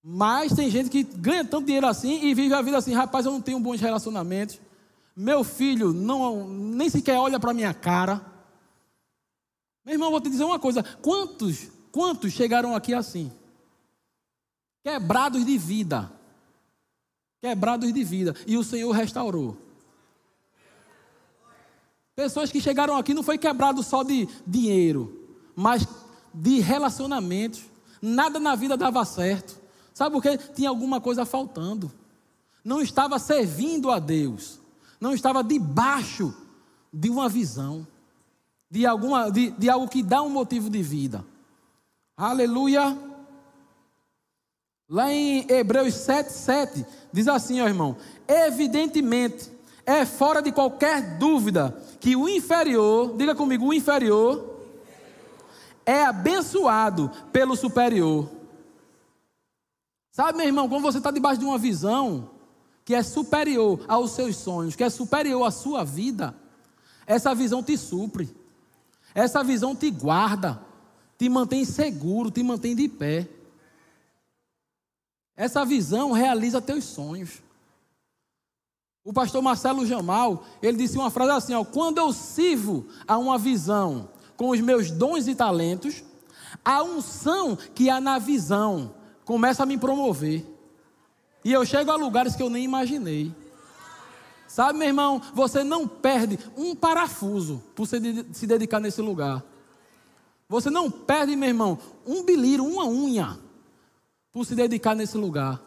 Mas 0.00 0.52
tem 0.54 0.70
gente 0.70 0.88
que 0.88 1.02
ganha 1.02 1.44
tanto 1.44 1.66
dinheiro 1.66 1.88
assim 1.88 2.24
e 2.26 2.34
vive 2.34 2.54
a 2.54 2.62
vida 2.62 2.78
assim, 2.78 2.94
rapaz, 2.94 3.26
eu 3.26 3.32
não 3.32 3.40
tenho 3.40 3.58
bons 3.58 3.80
relacionamentos. 3.80 4.60
Meu 5.16 5.42
filho 5.42 5.92
não 5.92 6.46
nem 6.48 6.88
sequer 6.88 7.18
olha 7.18 7.40
para 7.40 7.52
minha 7.52 7.74
cara. 7.74 8.24
Meu 9.84 9.96
irmão, 9.96 10.12
vou 10.12 10.20
te 10.20 10.30
dizer 10.30 10.44
uma 10.44 10.60
coisa, 10.60 10.84
quantos 11.02 11.74
Quantos 11.94 12.32
chegaram 12.32 12.74
aqui 12.74 12.92
assim? 12.92 13.30
Quebrados 14.82 15.46
de 15.46 15.56
vida. 15.56 16.10
Quebrados 17.40 17.94
de 17.94 18.02
vida. 18.02 18.34
E 18.48 18.56
o 18.56 18.64
Senhor 18.64 18.90
restaurou. 18.90 19.56
Pessoas 22.16 22.50
que 22.50 22.60
chegaram 22.60 22.96
aqui 22.96 23.14
não 23.14 23.22
foi 23.22 23.38
quebrado 23.38 23.80
só 23.80 24.02
de 24.02 24.28
dinheiro, 24.44 25.38
mas 25.54 25.86
de 26.34 26.58
relacionamentos. 26.58 27.62
Nada 28.02 28.40
na 28.40 28.56
vida 28.56 28.76
dava 28.76 29.04
certo. 29.04 29.60
Sabe 29.94 30.14
por 30.14 30.22
quê? 30.22 30.36
Tinha 30.36 30.70
alguma 30.70 31.00
coisa 31.00 31.24
faltando. 31.24 31.92
Não 32.64 32.82
estava 32.82 33.20
servindo 33.20 33.92
a 33.92 34.00
Deus. 34.00 34.58
Não 35.00 35.14
estava 35.14 35.44
debaixo 35.44 36.34
de 36.92 37.08
uma 37.08 37.28
visão. 37.28 37.86
De, 38.68 38.84
alguma, 38.84 39.30
de, 39.30 39.52
de 39.52 39.70
algo 39.70 39.86
que 39.86 40.02
dá 40.02 40.22
um 40.22 40.30
motivo 40.30 40.68
de 40.68 40.82
vida. 40.82 41.24
Aleluia. 42.16 42.96
Lá 44.88 45.10
em 45.10 45.50
Hebreus 45.50 45.94
7, 45.94 46.32
7, 46.32 46.86
diz 47.12 47.26
assim, 47.26 47.60
ó 47.60 47.66
irmão: 47.66 47.96
Evidentemente, 48.28 49.50
é 49.84 50.06
fora 50.06 50.40
de 50.40 50.52
qualquer 50.52 51.18
dúvida 51.18 51.76
que 51.98 52.14
o 52.14 52.28
inferior, 52.28 53.16
diga 53.16 53.34
comigo, 53.34 53.66
o 53.66 53.74
inferior, 53.74 54.60
é 55.84 56.04
abençoado 56.04 57.10
pelo 57.32 57.56
superior. 57.56 58.30
Sabe, 60.12 60.38
meu 60.38 60.46
irmão, 60.46 60.68
quando 60.68 60.82
você 60.82 60.98
está 60.98 61.10
debaixo 61.10 61.40
de 61.40 61.46
uma 61.46 61.58
visão 61.58 62.30
que 62.84 62.94
é 62.94 63.02
superior 63.02 63.84
aos 63.88 64.12
seus 64.12 64.36
sonhos, 64.36 64.76
que 64.76 64.84
é 64.84 64.90
superior 64.90 65.44
à 65.44 65.50
sua 65.50 65.82
vida, 65.82 66.32
essa 67.06 67.34
visão 67.34 67.62
te 67.62 67.76
supre, 67.76 68.34
essa 69.12 69.42
visão 69.42 69.74
te 69.74 69.90
guarda 69.90 70.62
te 71.18 71.28
mantém 71.28 71.64
seguro, 71.64 72.30
te 72.30 72.42
mantém 72.42 72.74
de 72.74 72.88
pé. 72.88 73.28
Essa 75.36 75.64
visão 75.64 76.12
realiza 76.12 76.60
teus 76.60 76.84
sonhos. 76.84 77.42
O 79.04 79.12
pastor 79.12 79.42
Marcelo 79.42 79.84
Jamal, 79.84 80.44
ele 80.62 80.78
disse 80.78 80.96
uma 80.96 81.10
frase 81.10 81.32
assim: 81.32 81.54
ó, 81.54 81.64
quando 81.64 81.98
eu 81.98 82.12
sirvo 82.12 82.86
a 83.06 83.18
uma 83.18 83.36
visão 83.36 84.08
com 84.36 84.50
os 84.50 84.60
meus 84.60 84.90
dons 84.90 85.26
e 85.26 85.34
talentos, 85.34 86.02
a 86.64 86.82
unção 86.82 87.56
que 87.56 87.90
há 87.90 88.00
na 88.00 88.18
visão 88.18 88.94
começa 89.24 89.62
a 89.62 89.66
me 89.66 89.76
promover. 89.76 90.46
E 91.44 91.52
eu 91.52 91.64
chego 91.66 91.90
a 91.90 91.96
lugares 91.96 92.34
que 92.34 92.42
eu 92.42 92.48
nem 92.48 92.64
imaginei. 92.64 93.34
Sabe, 94.48 94.78
meu 94.78 94.88
irmão, 94.88 95.20
você 95.34 95.62
não 95.64 95.86
perde 95.86 96.38
um 96.56 96.74
parafuso 96.74 97.62
por 97.74 97.86
se 97.86 98.46
dedicar 98.46 98.80
nesse 98.80 99.02
lugar. 99.02 99.42
Você 100.48 100.70
não 100.70 100.90
perde, 100.90 101.36
meu 101.36 101.48
irmão, 101.48 101.78
um 102.06 102.22
biliro, 102.22 102.64
uma 102.64 102.86
unha, 102.86 103.38
por 104.30 104.44
se 104.44 104.54
dedicar 104.54 104.94
nesse 104.94 105.16
lugar. 105.16 105.60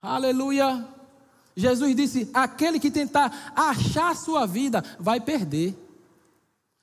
Aleluia. 0.00 0.86
Jesus 1.56 1.94
disse: 1.94 2.30
aquele 2.32 2.80
que 2.80 2.90
tentar 2.90 3.52
achar 3.54 4.14
sua 4.16 4.46
vida 4.46 4.82
vai 4.98 5.20
perder. 5.20 5.78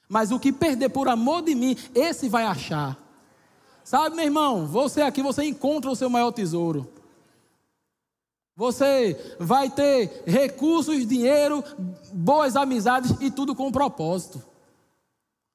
Mas 0.07 0.31
o 0.31 0.39
que 0.39 0.51
perder 0.51 0.89
por 0.89 1.07
amor 1.07 1.43
de 1.43 1.53
mim, 1.53 1.77
esse 1.93 2.27
vai 2.27 2.43
achar. 2.43 2.97
Sabe, 3.83 4.15
meu 4.15 4.25
irmão, 4.25 4.65
você 4.65 5.01
aqui, 5.01 5.21
você 5.21 5.43
encontra 5.43 5.89
o 5.89 5.95
seu 5.95 6.09
maior 6.09 6.31
tesouro. 6.31 6.91
Você 8.55 9.35
vai 9.39 9.69
ter 9.69 10.23
recursos, 10.25 11.07
dinheiro, 11.07 11.63
boas 12.11 12.55
amizades 12.55 13.15
e 13.21 13.31
tudo 13.31 13.55
com 13.55 13.71
propósito. 13.71 14.43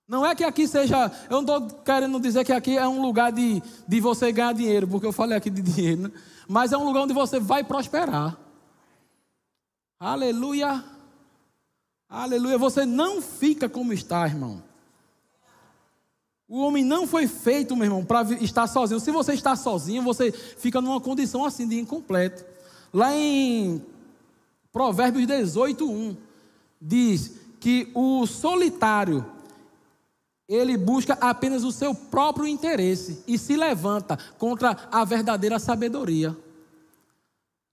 Não 0.06 0.24
é 0.24 0.34
que 0.34 0.44
aqui 0.44 0.68
seja. 0.68 1.10
Eu 1.30 1.40
não 1.40 1.58
estou 1.58 1.78
querendo 1.80 2.20
dizer 2.20 2.44
que 2.44 2.52
aqui 2.52 2.76
é 2.76 2.86
um 2.86 3.00
lugar 3.00 3.32
de, 3.32 3.62
de 3.88 4.00
você 4.00 4.30
ganhar 4.30 4.52
dinheiro, 4.52 4.86
porque 4.86 5.06
eu 5.06 5.12
falei 5.12 5.36
aqui 5.36 5.48
de 5.48 5.62
dinheiro, 5.62 6.02
né? 6.02 6.12
mas 6.46 6.72
é 6.72 6.76
um 6.76 6.84
lugar 6.84 7.02
onde 7.02 7.14
você 7.14 7.40
vai 7.40 7.64
prosperar. 7.64 8.36
Aleluia. 9.98 10.84
Aleluia. 12.08 12.58
Você 12.58 12.84
não 12.84 13.22
fica 13.22 13.68
como 13.68 13.92
está, 13.92 14.26
irmão. 14.26 14.62
O 16.46 16.60
homem 16.60 16.84
não 16.84 17.06
foi 17.06 17.26
feito, 17.26 17.74
meu 17.74 17.86
irmão, 17.86 18.04
para 18.04 18.22
estar 18.34 18.66
sozinho. 18.66 19.00
Se 19.00 19.10
você 19.10 19.32
está 19.32 19.56
sozinho, 19.56 20.02
você 20.02 20.30
fica 20.30 20.80
numa 20.82 21.00
condição 21.00 21.44
assim 21.46 21.66
de 21.66 21.80
incompleto. 21.80 22.44
Lá 22.92 23.16
em 23.16 23.82
Provérbios 24.70 25.26
18, 25.26 25.90
1, 25.90 26.16
diz 26.80 27.32
que 27.58 27.90
o 27.94 28.26
solitário 28.26 29.24
ele 30.48 30.76
busca 30.76 31.16
apenas 31.20 31.64
o 31.64 31.72
seu 31.72 31.94
próprio 31.94 32.46
interesse 32.46 33.22
e 33.26 33.38
se 33.38 33.56
levanta 33.56 34.18
contra 34.38 34.88
a 34.90 35.04
verdadeira 35.04 35.58
sabedoria. 35.58 36.36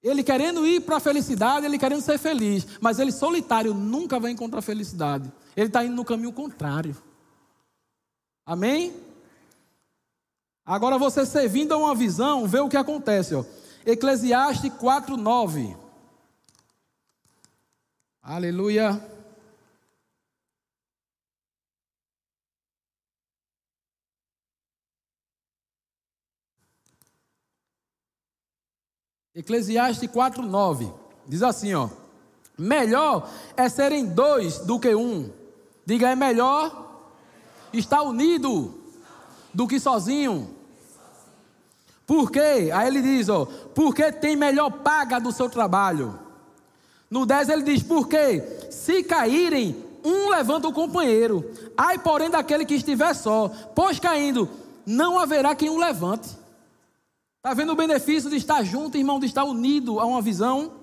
Ele 0.02 0.24
querendo 0.24 0.66
ir 0.66 0.82
para 0.82 0.98
a 0.98 1.00
felicidade, 1.00 1.66
ele 1.66 1.78
querendo 1.78 2.02
ser 2.02 2.18
feliz, 2.18 2.66
mas 2.80 2.98
ele 2.98 3.12
solitário 3.12 3.74
nunca 3.74 4.20
vai 4.20 4.32
encontrar 4.32 4.62
felicidade. 4.62 5.32
Ele 5.56 5.68
está 5.68 5.84
indo 5.84 5.96
no 5.96 6.06
caminho 6.06 6.34
contrário. 6.34 6.96
Amém? 8.46 8.96
Agora 10.66 10.98
você 10.98 11.26
servindo 11.26 11.74
a 11.74 11.78
uma 11.78 11.94
visão, 11.94 12.48
vê 12.48 12.60
o 12.60 12.70
que 12.70 12.78
acontece. 12.78 13.36
Ó. 13.36 13.44
Eclesiastes 13.86 14.72
4,9. 14.72 15.76
Aleluia. 18.24 19.11
Eclesiastes 29.36 30.10
4:9 30.10 30.92
diz 31.28 31.42
assim, 31.42 31.74
ó: 31.74 31.90
Melhor 32.58 33.30
é 33.56 33.70
serem 33.70 34.06
dois 34.06 34.60
do 34.60 34.80
que 34.80 34.94
um. 34.94 35.32
Diga 35.86 36.10
é 36.10 36.16
melhor 36.16 37.06
estar 37.74 38.02
unido 38.02 38.74
do 39.54 39.68
que 39.68 39.80
sozinho. 39.80 40.50
Por 42.06 42.30
quê? 42.30 42.70
Aí 42.74 42.88
ele 42.88 43.02
diz, 43.02 43.30
ó, 43.30 43.46
porque 43.74 44.12
tem 44.12 44.36
melhor 44.36 44.70
paga 44.70 45.18
do 45.18 45.32
seu 45.32 45.50
trabalho. 45.50 46.20
No 47.10 47.26
10 47.26 47.50
ele 47.50 47.64
diz, 47.64 47.82
porque 47.82 48.42
se 48.70 49.02
caírem, 49.04 49.76
um 50.04 50.30
levanta 50.30 50.68
o 50.68 50.74
companheiro. 50.74 51.50
Ai, 51.78 51.98
porém, 51.98 52.30
daquele 52.30 52.66
que 52.66 52.76
estiver 52.76 53.14
só, 53.14 53.50
pois 53.74 53.98
caindo, 53.98 54.50
não 54.86 55.18
haverá 55.18 55.56
quem 55.56 55.70
o 55.70 55.78
levante. 55.78 56.41
Está 57.42 57.56
vendo 57.56 57.72
o 57.72 57.76
benefício 57.76 58.30
de 58.30 58.36
estar 58.36 58.62
junto, 58.62 59.00
irmão, 59.00 59.20
de 59.20 59.26
estar 59.26 59.44
unido 59.44 60.00
a 60.00 60.06
uma 60.06 60.22
visão? 60.22 60.74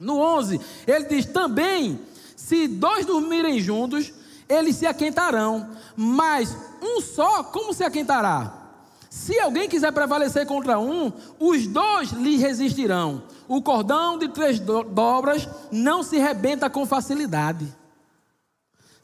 No 0.00 0.18
11, 0.18 0.58
ele 0.86 1.04
diz: 1.04 1.26
também, 1.26 2.00
se 2.34 2.66
dois 2.66 3.04
dormirem 3.04 3.60
juntos, 3.60 4.10
eles 4.48 4.76
se 4.76 4.86
aquentarão, 4.86 5.68
mas 5.94 6.56
um 6.80 7.02
só, 7.02 7.44
como 7.44 7.74
se 7.74 7.84
aquentará? 7.84 8.62
Se 9.10 9.38
alguém 9.38 9.68
quiser 9.68 9.92
prevalecer 9.92 10.46
contra 10.46 10.78
um, 10.78 11.12
os 11.38 11.66
dois 11.66 12.12
lhe 12.12 12.38
resistirão. 12.38 13.22
O 13.46 13.60
cordão 13.60 14.16
de 14.16 14.28
três 14.28 14.58
dobras 14.58 15.46
não 15.70 16.02
se 16.02 16.16
rebenta 16.16 16.70
com 16.70 16.86
facilidade. 16.86 17.70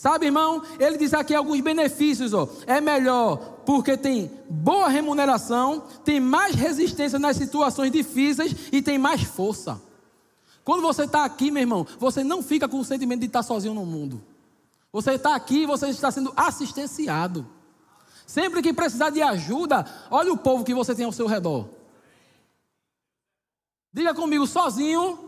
Sabe, 0.01 0.25
irmão? 0.25 0.63
Ele 0.79 0.97
diz 0.97 1.13
aqui 1.13 1.35
alguns 1.35 1.61
benefícios. 1.61 2.33
Ó. 2.33 2.49
É 2.67 2.81
melhor 2.81 3.37
porque 3.67 3.99
tem 3.99 4.31
boa 4.49 4.89
remuneração, 4.89 5.85
tem 6.03 6.19
mais 6.19 6.55
resistência 6.55 7.19
nas 7.19 7.37
situações 7.37 7.93
difíceis 7.93 8.57
e 8.73 8.81
tem 8.81 8.97
mais 8.97 9.25
força. 9.25 9.79
Quando 10.65 10.81
você 10.81 11.05
está 11.05 11.23
aqui, 11.23 11.51
meu 11.51 11.61
irmão, 11.61 11.87
você 11.99 12.25
não 12.25 12.43
fica 12.43 12.67
com 12.67 12.81
o 12.81 12.85
sentimento 12.85 13.21
de 13.21 13.27
estar 13.27 13.43
sozinho 13.43 13.75
no 13.75 13.85
mundo. 13.85 14.23
Você 14.91 15.13
está 15.13 15.35
aqui, 15.35 15.67
você 15.67 15.89
está 15.91 16.11
sendo 16.11 16.33
assistenciado. 16.35 17.47
Sempre 18.27 18.63
que 18.63 18.73
precisar 18.73 19.11
de 19.11 19.21
ajuda, 19.21 19.85
olha 20.11 20.33
o 20.33 20.39
povo 20.39 20.65
que 20.65 20.73
você 20.73 20.95
tem 20.95 21.05
ao 21.05 21.13
seu 21.13 21.27
redor. 21.27 21.69
Diga 23.93 24.15
comigo, 24.15 24.47
sozinho, 24.47 25.19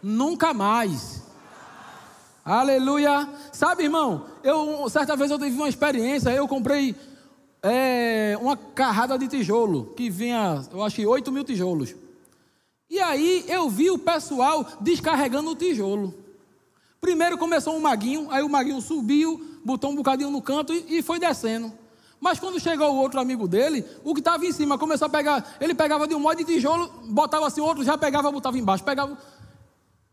nunca 0.00 0.54
mais. 0.54 1.25
Aleluia. 2.46 3.28
Sabe, 3.50 3.82
irmão, 3.82 4.24
eu 4.44 4.88
certa 4.88 5.16
vez 5.16 5.32
eu 5.32 5.38
tive 5.38 5.56
uma 5.56 5.68
experiência, 5.68 6.30
eu 6.30 6.46
comprei 6.46 6.94
é, 7.60 8.38
uma 8.40 8.56
carrada 8.56 9.18
de 9.18 9.26
tijolo, 9.26 9.92
que 9.96 10.08
vinha, 10.08 10.64
eu 10.70 10.84
acho 10.84 10.94
que 10.94 11.04
8 11.04 11.32
mil 11.32 11.42
tijolos. 11.42 11.96
E 12.88 13.00
aí 13.00 13.44
eu 13.48 13.68
vi 13.68 13.90
o 13.90 13.98
pessoal 13.98 14.64
descarregando 14.80 15.50
o 15.50 15.56
tijolo. 15.56 16.14
Primeiro 17.00 17.36
começou 17.36 17.74
um 17.74 17.80
maguinho, 17.80 18.30
aí 18.30 18.44
o 18.44 18.48
maguinho 18.48 18.80
subiu, 18.80 19.58
botou 19.64 19.90
um 19.90 19.96
bocadinho 19.96 20.30
no 20.30 20.40
canto 20.40 20.72
e, 20.72 20.98
e 20.98 21.02
foi 21.02 21.18
descendo. 21.18 21.72
Mas 22.20 22.38
quando 22.38 22.60
chegou 22.60 22.94
o 22.94 22.96
outro 22.96 23.18
amigo 23.18 23.48
dele, 23.48 23.84
o 24.04 24.14
que 24.14 24.20
estava 24.20 24.46
em 24.46 24.52
cima 24.52 24.78
começou 24.78 25.06
a 25.06 25.08
pegar, 25.08 25.56
ele 25.60 25.74
pegava 25.74 26.06
de 26.06 26.14
um 26.14 26.20
monte 26.20 26.44
de 26.44 26.54
tijolo, 26.54 26.92
botava 27.08 27.48
assim, 27.48 27.60
outro 27.60 27.82
já 27.82 27.98
pegava, 27.98 28.30
botava 28.30 28.56
embaixo, 28.56 28.84
pegava. 28.84 29.18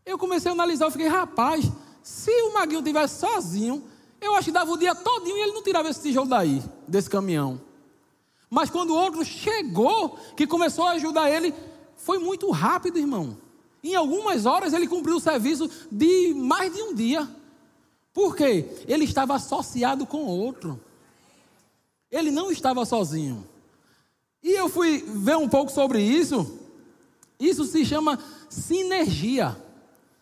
Eu 0.04 0.18
comecei 0.18 0.50
a 0.50 0.54
analisar, 0.54 0.86
eu 0.86 0.90
fiquei, 0.90 1.06
rapaz, 1.06 1.70
se 2.04 2.30
o 2.42 2.52
Maguinho 2.52 2.82
tivesse 2.82 3.18
sozinho, 3.18 3.82
eu 4.20 4.34
acho 4.34 4.44
que 4.44 4.52
dava 4.52 4.70
o 4.70 4.76
dia 4.76 4.94
todinho 4.94 5.38
e 5.38 5.40
ele 5.40 5.52
não 5.52 5.62
tirava 5.62 5.88
esse 5.88 6.02
tijolo 6.02 6.28
daí, 6.28 6.62
desse 6.86 7.08
caminhão. 7.08 7.58
Mas 8.50 8.68
quando 8.68 8.90
o 8.90 8.94
outro 8.94 9.24
chegou, 9.24 10.18
que 10.36 10.46
começou 10.46 10.84
a 10.84 10.92
ajudar 10.92 11.30
ele, 11.30 11.54
foi 11.96 12.18
muito 12.18 12.50
rápido, 12.50 12.98
irmão. 12.98 13.38
Em 13.82 13.94
algumas 13.94 14.44
horas 14.44 14.74
ele 14.74 14.86
cumpriu 14.86 15.16
o 15.16 15.20
serviço 15.20 15.70
de 15.90 16.34
mais 16.34 16.74
de 16.74 16.82
um 16.82 16.94
dia. 16.94 17.26
Por 18.12 18.36
quê? 18.36 18.68
Ele 18.86 19.04
estava 19.04 19.36
associado 19.36 20.06
com 20.06 20.26
outro. 20.26 20.78
Ele 22.10 22.30
não 22.30 22.52
estava 22.52 22.84
sozinho. 22.84 23.48
E 24.42 24.50
eu 24.50 24.68
fui 24.68 25.02
ver 25.06 25.38
um 25.38 25.48
pouco 25.48 25.72
sobre 25.72 26.02
isso. 26.02 26.60
Isso 27.40 27.64
se 27.64 27.82
chama 27.82 28.18
sinergia. 28.50 29.56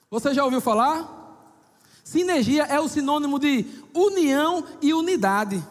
Você 0.09 0.33
já 0.33 0.45
ouviu 0.45 0.61
falar? 0.61 1.22
Sinergia 2.03 2.65
é 2.65 2.81
o 2.81 2.88
sinônimo 2.88 3.38
de 3.38 3.65
união 3.95 4.65
e 4.81 4.93
unidade. 4.93 5.62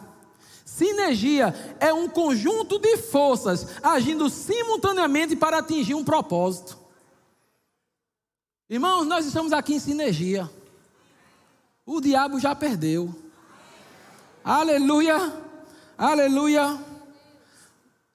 Sinergia 0.64 1.54
é 1.78 1.92
um 1.92 2.08
conjunto 2.08 2.78
de 2.78 2.96
forças 2.96 3.66
agindo 3.82 4.30
simultaneamente 4.30 5.36
para 5.36 5.58
atingir 5.58 5.94
um 5.94 6.04
propósito. 6.04 6.78
Irmãos, 8.68 9.04
nós 9.04 9.26
estamos 9.26 9.52
aqui 9.52 9.74
em 9.74 9.78
sinergia. 9.78 10.50
O 11.84 12.00
diabo 12.00 12.40
já 12.40 12.54
perdeu. 12.54 13.14
Aleluia, 14.42 15.32
aleluia. 15.98 16.82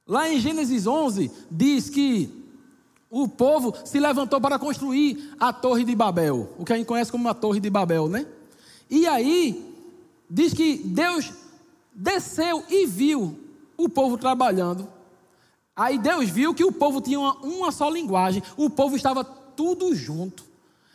Lá 0.08 0.28
em 0.28 0.40
Gênesis 0.40 0.88
11, 0.88 1.32
diz 1.52 1.90
que 1.90 2.37
o 3.10 3.28
povo 3.28 3.74
se 3.86 4.00
levantou 4.00 4.42
para 4.42 4.60
construir 4.60 5.34
a 5.40 5.54
Torre 5.54 5.84
de 5.84 5.96
Babel, 5.96 6.54
o 6.58 6.66
que 6.66 6.74
a 6.74 6.78
gente 6.78 6.88
conhece 6.88 7.12
como 7.12 7.28
a 7.30 7.34
Torre 7.34 7.60
de 7.60 7.70
Babel, 7.70 8.10
né? 8.10 8.26
E 8.90 9.08
aí, 9.08 9.74
diz 10.30 10.54
que 10.54 10.78
Deus 10.78 11.32
desceu 11.94 12.64
e 12.70 12.86
viu 12.86 13.38
o 13.78 13.88
povo 13.88 14.18
trabalhando. 14.18 14.88
Aí 15.76 15.98
Deus 15.98 16.30
viu 16.30 16.54
que 16.54 16.66
o 16.66 16.72
povo 16.72 17.00
tinha 17.02 17.20
uma, 17.20 17.38
uma 17.38 17.72
só 17.72 17.90
linguagem, 17.90 18.44
o 18.58 18.70
povo 18.70 18.96
estava 18.96 19.24
tudo 19.24 19.94
junto. 19.96 20.44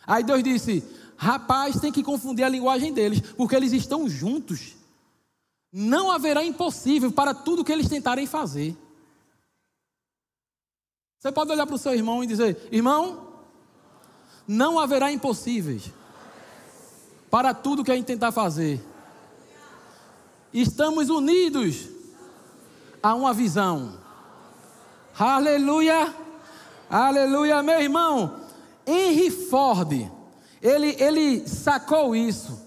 Aí 0.05 0.23
Deus 0.23 0.43
disse: 0.43 0.83
Rapaz, 1.15 1.79
tem 1.79 1.91
que 1.91 2.03
confundir 2.03 2.45
a 2.45 2.49
linguagem 2.49 2.93
deles, 2.93 3.21
porque 3.35 3.55
eles 3.55 3.71
estão 3.71 4.09
juntos. 4.09 4.75
Não 5.71 6.11
haverá 6.11 6.43
impossível 6.43 7.11
para 7.11 7.33
tudo 7.33 7.63
que 7.63 7.71
eles 7.71 7.89
tentarem 7.89 8.27
fazer. 8.27 8.75
Você 11.23 11.31
pode 11.31 11.53
olhar 11.53 11.65
para 11.65 11.75
o 11.75 11.79
seu 11.79 11.93
irmão 11.93 12.21
e 12.21 12.27
dizer: 12.27 12.67
Irmão, 12.69 13.29
não 14.45 14.77
haverá 14.77 15.09
impossíveis 15.09 15.89
para 17.31 17.53
tudo 17.53 17.81
que 17.81 17.93
a 17.93 17.95
gente 17.95 18.05
tentar 18.05 18.33
fazer. 18.33 18.85
Estamos 20.53 21.09
unidos 21.09 21.87
a 23.01 23.15
uma 23.15 23.33
visão. 23.33 23.97
Aleluia, 25.17 26.13
aleluia, 26.89 27.63
meu 27.63 27.79
irmão. 27.79 28.41
Henry 28.85 29.31
Ford, 29.31 29.93
ele, 30.61 30.93
ele 30.99 31.47
sacou 31.47 32.13
isso. 32.13 32.61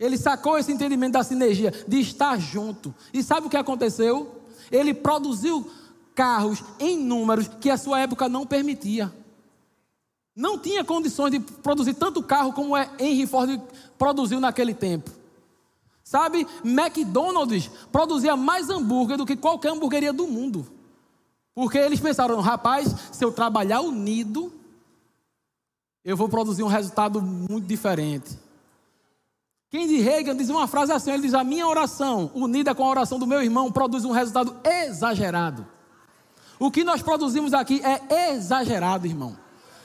Ele 0.00 0.16
sacou 0.16 0.56
esse 0.56 0.72
entendimento 0.72 1.12
da 1.12 1.22
sinergia, 1.22 1.70
de 1.86 2.00
estar 2.00 2.40
junto. 2.40 2.94
E 3.12 3.22
sabe 3.22 3.46
o 3.46 3.50
que 3.50 3.58
aconteceu? 3.58 4.40
Ele 4.72 4.94
produziu 4.94 5.70
carros 6.14 6.62
em 6.78 6.98
números 6.98 7.48
que 7.60 7.70
a 7.70 7.76
sua 7.76 8.00
época 8.00 8.28
não 8.28 8.46
permitia. 8.46 9.12
Não 10.34 10.58
tinha 10.58 10.84
condições 10.84 11.30
de 11.30 11.40
produzir 11.40 11.94
tanto 11.94 12.22
carro 12.22 12.52
como 12.52 12.76
é 12.76 12.90
Henry 12.98 13.26
Ford 13.26 13.60
produziu 13.96 14.40
naquele 14.40 14.74
tempo. 14.74 15.10
Sabe, 16.02 16.46
McDonald's 16.64 17.70
produzia 17.90 18.36
mais 18.36 18.68
hambúrguer 18.68 19.16
do 19.16 19.24
que 19.24 19.36
qualquer 19.36 19.70
hamburgueria 19.70 20.12
do 20.12 20.26
mundo. 20.26 20.66
Porque 21.54 21.78
eles 21.78 22.00
pensaram, 22.00 22.40
rapaz, 22.40 22.94
se 23.12 23.24
eu 23.24 23.32
trabalhar 23.32 23.80
unido, 23.80 24.52
eu 26.04 26.16
vou 26.16 26.28
produzir 26.28 26.62
um 26.62 26.68
resultado 26.68 27.22
muito 27.22 27.66
diferente. 27.66 28.38
Kendi 29.70 30.00
Reagan 30.00 30.36
diz 30.36 30.50
uma 30.50 30.66
frase 30.66 30.92
assim: 30.92 31.10
ele 31.10 31.22
diz, 31.22 31.34
a 31.34 31.42
minha 31.42 31.66
oração, 31.66 32.30
unida 32.34 32.74
com 32.74 32.84
a 32.84 32.90
oração 32.90 33.18
do 33.18 33.26
meu 33.26 33.42
irmão, 33.42 33.72
produz 33.72 34.04
um 34.04 34.10
resultado 34.10 34.56
exagerado. 34.64 35.73
O 36.64 36.70
que 36.70 36.82
nós 36.82 37.02
produzimos 37.02 37.52
aqui 37.52 37.82
é 37.84 38.32
exagerado, 38.32 39.06
irmão. 39.06 39.36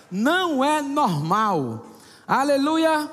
Não 0.10 0.63
é 0.63 0.82
normal. 0.82 1.86
Aleluia. 2.26 3.12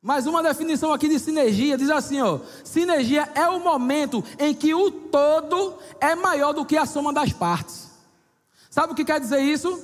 Mais 0.00 0.26
uma 0.26 0.42
definição 0.42 0.94
aqui 0.94 1.08
de 1.08 1.18
sinergia 1.18 1.76
diz 1.76 1.90
assim, 1.90 2.22
ó: 2.22 2.38
sinergia 2.64 3.30
é 3.34 3.46
o 3.50 3.60
momento 3.60 4.24
em 4.38 4.54
que 4.54 4.72
o 4.72 4.90
todo 4.90 5.76
é 6.00 6.14
maior 6.14 6.54
do 6.54 6.64
que 6.64 6.78
a 6.78 6.86
soma 6.86 7.12
das 7.12 7.34
partes. 7.34 7.90
Sabe 8.70 8.94
o 8.94 8.96
que 8.96 9.04
quer 9.04 9.20
dizer 9.20 9.40
isso? 9.42 9.78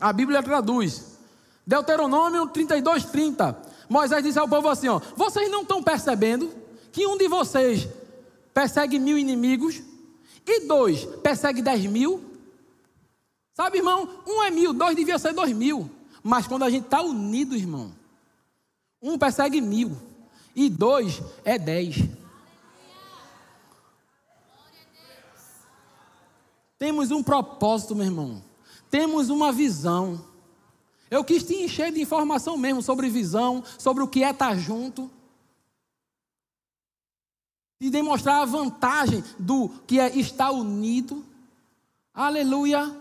A 0.00 0.14
Bíblia 0.14 0.42
traduz. 0.42 1.18
Deuteronômio 1.66 2.46
32, 2.46 3.04
30. 3.04 3.54
Moisés 3.86 4.24
disse 4.24 4.38
ao 4.38 4.48
povo 4.48 4.70
assim: 4.70 4.88
ó, 4.88 4.98
vocês 5.14 5.50
não 5.50 5.60
estão 5.60 5.82
percebendo 5.82 6.50
que 6.90 7.06
um 7.06 7.18
de 7.18 7.28
vocês 7.28 7.86
persegue 8.54 8.98
mil 8.98 9.18
inimigos 9.18 9.82
e 10.46 10.66
dois, 10.66 11.04
persegue 11.22 11.60
dez 11.60 11.84
mil. 11.86 12.22
Sabe, 13.52 13.78
irmão? 13.78 14.22
Um 14.26 14.42
é 14.42 14.50
mil, 14.50 14.72
dois 14.72 14.94
devia 14.94 15.18
ser 15.18 15.32
dois 15.32 15.52
mil. 15.52 15.90
Mas 16.22 16.46
quando 16.46 16.62
a 16.62 16.70
gente 16.70 16.84
está 16.84 17.02
unido, 17.02 17.56
irmão, 17.56 17.92
um 19.02 19.18
persegue 19.18 19.60
mil 19.60 19.96
e 20.54 20.68
dois 20.68 21.20
é 21.44 21.58
dez. 21.58 21.96
Temos 26.78 27.10
um 27.10 27.22
propósito, 27.22 27.96
meu 27.96 28.04
irmão. 28.04 28.42
Temos 28.90 29.30
uma 29.30 29.50
visão. 29.50 30.24
Eu 31.10 31.24
quis 31.24 31.42
te 31.42 31.54
encher 31.54 31.92
de 31.92 32.00
informação 32.00 32.56
mesmo 32.56 32.82
sobre 32.82 33.08
visão, 33.08 33.64
sobre 33.78 34.02
o 34.02 34.08
que 34.08 34.22
é 34.22 34.30
estar 34.30 34.56
junto 34.56 35.10
de 37.78 37.90
demonstrar 37.90 38.42
a 38.42 38.44
vantagem 38.44 39.22
do 39.38 39.68
que 39.86 40.00
é 40.00 40.16
estar 40.16 40.50
unido. 40.50 41.24
Aleluia! 42.14 42.94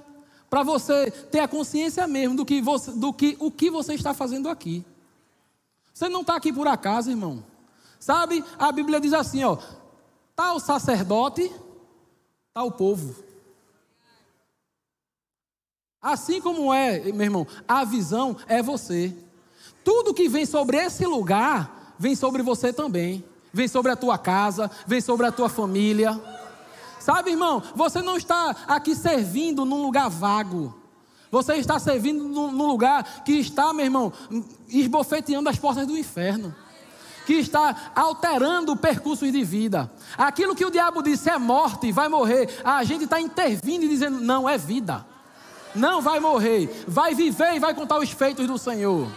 Para 0.49 0.63
você 0.63 1.09
ter 1.09 1.39
a 1.39 1.47
consciência 1.47 2.07
mesmo 2.07 2.35
do 2.35 2.45
que, 2.45 2.61
você, 2.61 2.91
do 2.91 3.11
que 3.11 3.35
o 3.39 3.49
que 3.49 3.69
você 3.69 3.93
está 3.93 4.13
fazendo 4.13 4.49
aqui. 4.49 4.85
Você 5.93 6.09
não 6.09 6.21
está 6.21 6.35
aqui 6.35 6.51
por 6.51 6.67
acaso, 6.67 7.09
irmão. 7.09 7.43
Sabe? 7.99 8.43
A 8.59 8.71
Bíblia 8.71 8.99
diz 8.99 9.13
assim, 9.13 9.43
ó: 9.43 9.57
tá 10.35 10.53
o 10.53 10.59
sacerdote, 10.59 11.51
tá 12.53 12.63
o 12.63 12.71
povo. 12.71 13.23
Assim 16.01 16.39
como 16.39 16.71
é, 16.73 16.99
meu 16.99 17.23
irmão, 17.23 17.47
a 17.67 17.83
visão 17.83 18.37
é 18.47 18.61
você. 18.61 19.15
Tudo 19.83 20.13
que 20.13 20.29
vem 20.29 20.45
sobre 20.45 20.77
esse 20.77 21.05
lugar, 21.05 21.95
vem 21.97 22.15
sobre 22.15 22.43
você 22.43 22.71
também. 22.71 23.23
Vem 23.55 23.69
sobre 23.69 23.89
a 23.89 23.95
tua 23.95 24.17
casa, 24.17 24.69
vem 24.85 24.99
sobre 24.99 25.25
a 25.25 25.31
tua 25.31 25.47
família. 25.47 26.21
Sabe, 26.99 27.31
irmão, 27.31 27.63
você 27.73 28.01
não 28.01 28.17
está 28.17 28.53
aqui 28.67 28.93
servindo 28.93 29.63
num 29.63 29.81
lugar 29.81 30.09
vago. 30.09 30.75
Você 31.31 31.53
está 31.53 31.79
servindo 31.79 32.27
num 32.27 32.67
lugar 32.67 33.23
que 33.23 33.31
está, 33.31 33.71
meu 33.71 33.85
irmão, 33.85 34.11
esbofeteando 34.67 35.47
as 35.47 35.57
portas 35.57 35.87
do 35.87 35.97
inferno. 35.97 36.53
Que 37.25 37.35
está 37.35 37.93
alterando 37.95 38.75
percursos 38.75 39.31
de 39.31 39.41
vida. 39.45 39.89
Aquilo 40.17 40.53
que 40.53 40.65
o 40.65 40.69
diabo 40.69 41.01
disse 41.01 41.29
é 41.29 41.37
morte, 41.37 41.93
vai 41.93 42.09
morrer. 42.09 42.59
A 42.61 42.83
gente 42.83 43.05
está 43.05 43.21
intervindo 43.21 43.85
e 43.85 43.87
dizendo: 43.87 44.19
não, 44.19 44.49
é 44.49 44.57
vida. 44.57 45.05
Não 45.73 46.01
vai 46.01 46.19
morrer, 46.19 46.83
vai 46.85 47.15
viver 47.15 47.55
e 47.55 47.59
vai 47.59 47.73
contar 47.73 47.99
os 47.99 48.11
feitos 48.11 48.45
do 48.45 48.57
Senhor. 48.57 49.07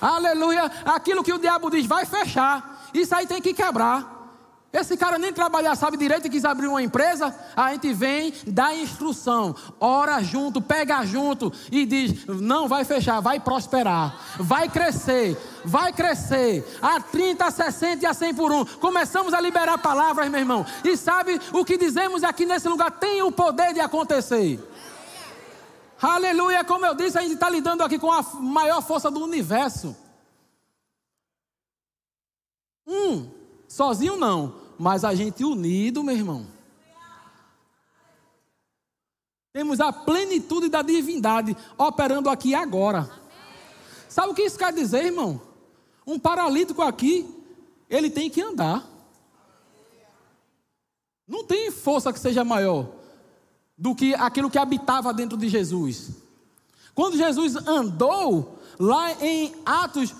Aleluia. 0.00 0.64
Aquilo 0.84 1.22
que 1.22 1.32
o 1.32 1.38
diabo 1.38 1.70
diz 1.70 1.86
vai 1.86 2.04
fechar. 2.04 2.69
Isso 2.92 3.14
aí 3.14 3.26
tem 3.26 3.40
que 3.40 3.54
quebrar. 3.54 4.20
Esse 4.72 4.96
cara 4.96 5.18
nem 5.18 5.32
trabalhar 5.32 5.74
sabe 5.74 5.96
direito 5.96 6.28
e 6.28 6.30
quis 6.30 6.44
abrir 6.44 6.68
uma 6.68 6.80
empresa. 6.80 7.34
A 7.56 7.72
gente 7.72 7.92
vem, 7.92 8.32
dá 8.46 8.72
instrução, 8.72 9.54
ora 9.80 10.22
junto, 10.22 10.62
pega 10.62 11.04
junto 11.04 11.52
e 11.72 11.84
diz: 11.84 12.24
não 12.26 12.68
vai 12.68 12.84
fechar, 12.84 13.18
vai 13.18 13.40
prosperar, 13.40 14.16
vai 14.38 14.68
crescer, 14.68 15.36
vai 15.64 15.92
crescer. 15.92 16.64
A 16.80 17.00
30, 17.00 17.44
a 17.44 17.50
60 17.50 18.04
e 18.04 18.06
a 18.06 18.14
100 18.14 18.34
por 18.34 18.52
um. 18.52 18.64
Começamos 18.64 19.34
a 19.34 19.40
liberar 19.40 19.76
palavras, 19.78 20.28
meu 20.28 20.38
irmão. 20.38 20.64
E 20.84 20.96
sabe 20.96 21.40
o 21.52 21.64
que 21.64 21.76
dizemos 21.76 22.22
aqui 22.22 22.46
nesse 22.46 22.68
lugar 22.68 22.92
tem 22.92 23.22
o 23.22 23.32
poder 23.32 23.74
de 23.74 23.80
acontecer. 23.80 24.60
Aleluia, 26.00 26.62
como 26.62 26.86
eu 26.86 26.94
disse, 26.94 27.18
a 27.18 27.22
gente 27.22 27.34
está 27.34 27.50
lidando 27.50 27.82
aqui 27.82 27.98
com 27.98 28.10
a 28.10 28.22
maior 28.40 28.80
força 28.82 29.10
do 29.10 29.20
universo. 29.20 29.96
Um, 32.86 33.30
sozinho 33.68 34.16
não, 34.16 34.54
mas 34.78 35.04
a 35.04 35.14
gente 35.14 35.44
unido, 35.44 36.02
meu 36.02 36.14
irmão. 36.14 36.46
Temos 39.52 39.80
a 39.80 39.92
plenitude 39.92 40.68
da 40.68 40.80
divindade 40.80 41.56
operando 41.76 42.30
aqui 42.30 42.54
agora. 42.54 43.10
Sabe 44.08 44.32
o 44.32 44.34
que 44.34 44.42
isso 44.42 44.58
quer 44.58 44.72
dizer, 44.72 45.06
irmão? 45.06 45.40
Um 46.06 46.18
paralítico 46.18 46.82
aqui, 46.82 47.28
ele 47.88 48.10
tem 48.10 48.30
que 48.30 48.40
andar. 48.40 48.88
Não 51.26 51.44
tem 51.44 51.70
força 51.70 52.12
que 52.12 52.18
seja 52.18 52.44
maior 52.44 52.88
do 53.76 53.94
que 53.94 54.14
aquilo 54.14 54.50
que 54.50 54.58
habitava 54.58 55.12
dentro 55.12 55.38
de 55.38 55.48
Jesus. 55.48 56.10
Quando 56.94 57.16
Jesus 57.16 57.56
andou, 57.56 58.58
lá 58.80 59.12
em 59.22 59.54
Atos 59.66 60.14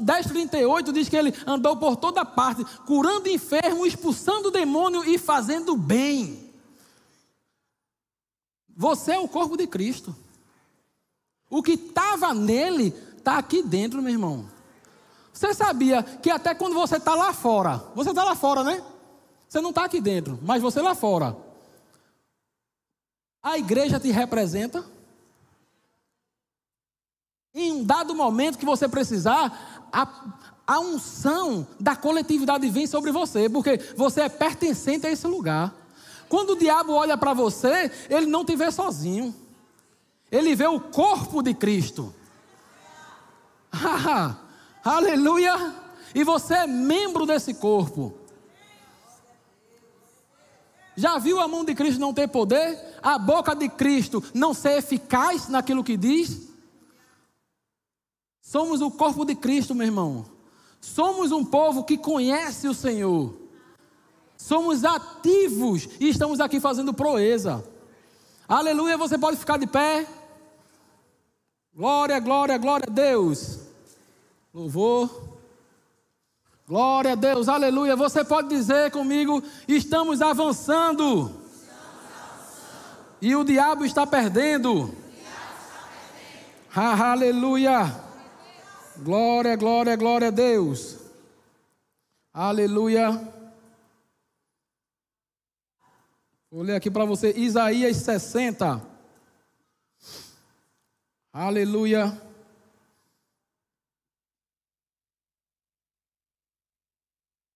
10, 0.00 0.26
38, 0.26 0.92
diz 0.92 1.08
que 1.08 1.16
ele 1.16 1.34
andou 1.44 1.76
por 1.76 1.96
toda 1.96 2.24
parte, 2.24 2.64
curando 2.86 3.28
enfermo, 3.28 3.84
expulsando 3.84 4.48
o 4.48 4.52
demônio 4.52 5.04
e 5.04 5.18
fazendo 5.18 5.76
bem. 5.76 6.52
Você 8.76 9.12
é 9.12 9.18
o 9.18 9.28
corpo 9.28 9.56
de 9.56 9.66
Cristo. 9.66 10.14
O 11.50 11.60
que 11.62 11.72
estava 11.72 12.32
nele 12.32 12.94
está 13.16 13.36
aqui 13.38 13.62
dentro, 13.62 14.00
meu 14.00 14.12
irmão. 14.12 14.48
Você 15.32 15.52
sabia 15.52 16.02
que 16.02 16.30
até 16.30 16.54
quando 16.54 16.74
você 16.74 16.96
está 16.96 17.16
lá 17.16 17.32
fora, 17.32 17.84
você 17.96 18.10
está 18.10 18.22
lá 18.22 18.36
fora, 18.36 18.62
né? 18.62 18.82
Você 19.48 19.60
não 19.60 19.70
está 19.70 19.84
aqui 19.84 20.00
dentro, 20.00 20.38
mas 20.42 20.62
você 20.62 20.80
lá 20.80 20.94
fora. 20.94 21.36
A 23.42 23.58
igreja 23.58 23.98
te 23.98 24.10
representa. 24.10 24.93
Em 27.54 27.70
um 27.70 27.84
dado 27.84 28.16
momento 28.16 28.58
que 28.58 28.64
você 28.64 28.88
precisar, 28.88 29.88
a, 29.92 30.08
a 30.66 30.80
unção 30.80 31.64
da 31.78 31.94
coletividade 31.94 32.68
vem 32.68 32.84
sobre 32.84 33.12
você, 33.12 33.48
porque 33.48 33.78
você 33.96 34.22
é 34.22 34.28
pertencente 34.28 35.06
a 35.06 35.10
esse 35.10 35.26
lugar. 35.28 35.72
Quando 36.28 36.50
o 36.50 36.58
diabo 36.58 36.92
olha 36.92 37.16
para 37.16 37.32
você, 37.32 37.92
ele 38.10 38.26
não 38.26 38.44
te 38.44 38.56
vê 38.56 38.72
sozinho. 38.72 39.32
Ele 40.32 40.56
vê 40.56 40.66
o 40.66 40.80
corpo 40.80 41.42
de 41.42 41.54
Cristo. 41.54 42.12
Aleluia! 44.82 45.76
E 46.12 46.24
você 46.24 46.54
é 46.54 46.66
membro 46.66 47.24
desse 47.24 47.54
corpo. 47.54 48.18
Já 50.96 51.18
viu 51.18 51.40
a 51.40 51.46
mão 51.46 51.64
de 51.64 51.74
Cristo 51.74 52.00
não 52.00 52.12
ter 52.12 52.26
poder? 52.28 52.98
A 53.00 53.16
boca 53.16 53.54
de 53.54 53.68
Cristo 53.68 54.22
não 54.34 54.52
ser 54.52 54.78
eficaz 54.78 55.48
naquilo 55.48 55.84
que 55.84 55.96
diz? 55.96 56.53
Somos 58.44 58.82
o 58.82 58.90
corpo 58.90 59.24
de 59.24 59.34
Cristo, 59.34 59.74
meu 59.74 59.86
irmão. 59.86 60.26
Somos 60.78 61.32
um 61.32 61.42
povo 61.42 61.82
que 61.82 61.96
conhece 61.96 62.68
o 62.68 62.74
Senhor. 62.74 63.34
Somos 64.36 64.84
ativos 64.84 65.88
e 65.98 66.10
estamos 66.10 66.40
aqui 66.40 66.60
fazendo 66.60 66.92
proeza. 66.92 67.64
Aleluia, 68.46 68.98
você 68.98 69.16
pode 69.16 69.38
ficar 69.38 69.56
de 69.56 69.66
pé. 69.66 70.06
Glória, 71.74 72.20
glória, 72.20 72.58
glória 72.58 72.86
a 72.86 72.92
Deus. 72.92 73.60
Louvor. 74.52 75.38
Glória 76.68 77.12
a 77.12 77.16
Deus, 77.16 77.48
aleluia. 77.48 77.96
Você 77.96 78.22
pode 78.22 78.48
dizer 78.50 78.90
comigo: 78.90 79.42
estamos 79.66 80.20
avançando. 80.20 81.30
Estamos 81.30 81.72
avançando. 82.12 83.16
E 83.22 83.34
o 83.34 83.42
diabo 83.42 83.86
está 83.86 84.06
perdendo. 84.06 84.82
O 84.82 84.86
diabo 84.86 84.96
está 85.64 85.88
perdendo. 85.88 87.00
Ha, 87.00 87.12
aleluia. 87.12 88.03
Glória, 88.98 89.56
glória, 89.56 89.96
glória 89.96 90.28
a 90.28 90.30
Deus. 90.30 90.98
Aleluia. 92.32 93.10
Vou 96.48 96.62
ler 96.62 96.76
aqui 96.76 96.88
para 96.88 97.04
você 97.04 97.32
Isaías 97.36 97.96
60. 97.96 98.80
Aleluia. 101.32 102.22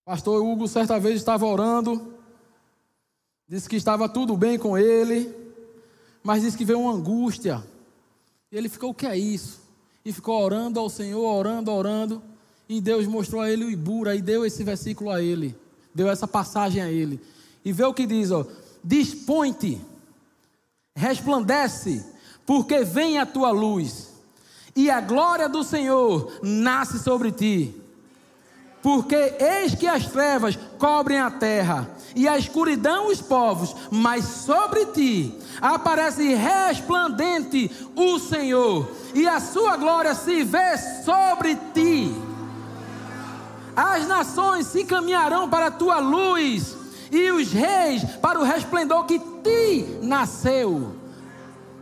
Pastor 0.04 0.42
Hugo, 0.42 0.66
certa 0.66 0.98
vez, 0.98 1.16
estava 1.16 1.46
orando, 1.46 2.18
disse 3.46 3.68
que 3.68 3.76
estava 3.76 4.08
tudo 4.08 4.36
bem 4.36 4.58
com 4.58 4.76
ele, 4.76 5.32
mas 6.20 6.42
disse 6.42 6.58
que 6.58 6.64
veio 6.64 6.80
uma 6.80 6.92
angústia. 6.92 7.64
E 8.50 8.56
ele 8.56 8.68
ficou: 8.68 8.90
O 8.90 8.94
que 8.94 9.06
é 9.06 9.16
isso? 9.16 9.67
E 10.08 10.12
ficou 10.14 10.42
orando 10.42 10.80
ao 10.80 10.88
Senhor, 10.88 11.22
orando, 11.22 11.70
orando. 11.70 12.22
E 12.66 12.80
Deus 12.80 13.06
mostrou 13.06 13.42
a 13.42 13.50
ele 13.50 13.66
o 13.66 13.70
Ibura 13.70 14.16
e 14.16 14.22
deu 14.22 14.42
esse 14.42 14.64
versículo 14.64 15.10
a 15.10 15.20
ele, 15.20 15.54
deu 15.94 16.08
essa 16.08 16.26
passagem 16.26 16.80
a 16.80 16.90
ele. 16.90 17.20
E 17.62 17.74
vê 17.74 17.84
o 17.84 17.92
que 17.92 18.06
diz: 18.06 18.30
ó, 18.30 18.46
Dispõe-te, 18.82 19.78
resplandece, 20.96 22.02
porque 22.46 22.84
vem 22.84 23.18
a 23.18 23.26
tua 23.26 23.50
luz, 23.50 24.08
e 24.74 24.88
a 24.88 24.98
glória 24.98 25.46
do 25.46 25.62
Senhor 25.62 26.40
nasce 26.42 26.98
sobre 27.00 27.30
ti. 27.30 27.74
Porque 28.82 29.36
eis 29.38 29.74
que 29.74 29.86
as 29.86 30.06
trevas 30.06 30.58
cobrem 30.78 31.18
a 31.18 31.30
terra 31.30 31.86
e 32.14 32.28
a 32.28 32.38
escuridão 32.38 33.08
os 33.08 33.20
povos, 33.20 33.74
mas 33.90 34.24
sobre 34.24 34.86
ti 34.86 35.38
aparece 35.60 36.34
resplandente 36.34 37.70
o 37.94 38.18
Senhor, 38.18 38.88
e 39.14 39.26
a 39.26 39.40
sua 39.40 39.76
glória 39.76 40.14
se 40.14 40.42
vê 40.42 40.76
sobre 41.04 41.56
ti. 41.74 42.14
As 43.76 44.06
nações 44.08 44.66
se 44.66 44.84
caminharão 44.84 45.48
para 45.48 45.66
a 45.66 45.70
tua 45.70 45.98
luz, 45.98 46.76
e 47.10 47.30
os 47.30 47.52
reis 47.52 48.04
para 48.20 48.38
o 48.38 48.44
resplendor 48.44 49.04
que 49.04 49.18
ti 49.18 49.98
nasceu. 50.02 50.94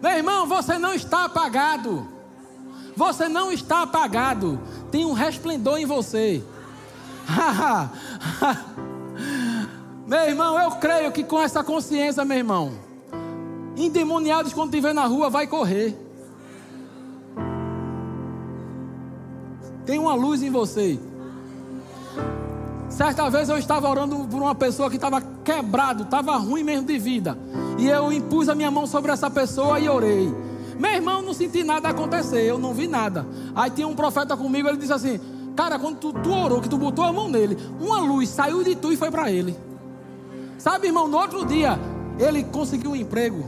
Meu 0.03 0.12
irmão, 0.12 0.47
você 0.47 0.79
não 0.79 0.95
está 0.95 1.24
apagado. 1.24 2.07
Você 2.95 3.29
não 3.29 3.51
está 3.51 3.83
apagado. 3.83 4.61
Tem 4.91 5.05
um 5.05 5.12
resplendor 5.12 5.79
em 5.79 5.87
você. 5.87 6.43
meu 10.07 10.20
irmão, 10.20 10.59
eu 10.59 10.70
creio 10.72 11.11
que 11.11 11.24
com 11.24 11.40
essa 11.40 11.64
consciência, 11.64 12.24
meu 12.24 12.36
irmão, 12.36 12.72
endemoniados 13.76 14.52
quando 14.52 14.72
estiver 14.72 14.94
na 14.94 15.04
rua 15.07 15.28
vai 15.28 15.46
correr. 15.46 15.96
Tem 19.84 19.98
uma 19.98 20.14
luz 20.14 20.42
em 20.42 20.50
você. 20.50 20.98
Certa 22.88 23.28
vez 23.28 23.48
eu 23.48 23.59
estava 23.59 23.88
orando 23.88 24.16
por 24.28 24.40
uma 24.40 24.54
pessoa 24.54 24.88
que 24.88 24.96
estava 24.96 25.20
quebrado, 25.44 26.04
estava 26.04 26.36
ruim 26.36 26.62
mesmo 26.62 26.86
de 26.86 26.98
vida. 26.98 27.36
E 27.78 27.88
eu 27.88 28.12
impus 28.12 28.48
a 28.48 28.54
minha 28.54 28.70
mão 28.70 28.86
sobre 28.86 29.12
essa 29.12 29.28
pessoa 29.28 29.78
e 29.78 29.88
orei. 29.88 30.32
Meu 30.78 30.92
irmão, 30.92 31.20
não 31.20 31.34
senti 31.34 31.64
nada 31.64 31.88
acontecer, 31.88 32.42
eu 32.42 32.59
não 32.59 32.72
vi 32.72 32.86
nada. 32.86 33.26
Aí 33.54 33.70
tinha 33.70 33.88
um 33.88 33.94
profeta 33.94 34.36
comigo, 34.36 34.68
ele 34.68 34.78
disse 34.78 34.92
assim: 34.92 35.20
Cara, 35.57 35.78
quando 35.78 35.96
tu, 35.98 36.12
tu 36.12 36.30
orou, 36.30 36.61
que 36.61 36.68
tu 36.68 36.78
botou 36.78 37.04
a 37.04 37.12
mão 37.12 37.28
nele, 37.28 37.57
uma 37.80 37.98
luz 37.98 38.28
saiu 38.28 38.62
de 38.62 38.76
tu 38.76 38.92
e 38.92 38.96
foi 38.96 39.11
para 39.11 39.30
ele. 39.30 39.57
Sabe, 40.67 40.89
irmão, 40.89 41.07
no 41.07 41.17
outro 41.17 41.47
dia, 41.47 41.79
ele 42.19 42.43
conseguiu 42.43 42.91
um 42.91 42.97
emprego. 42.97 43.47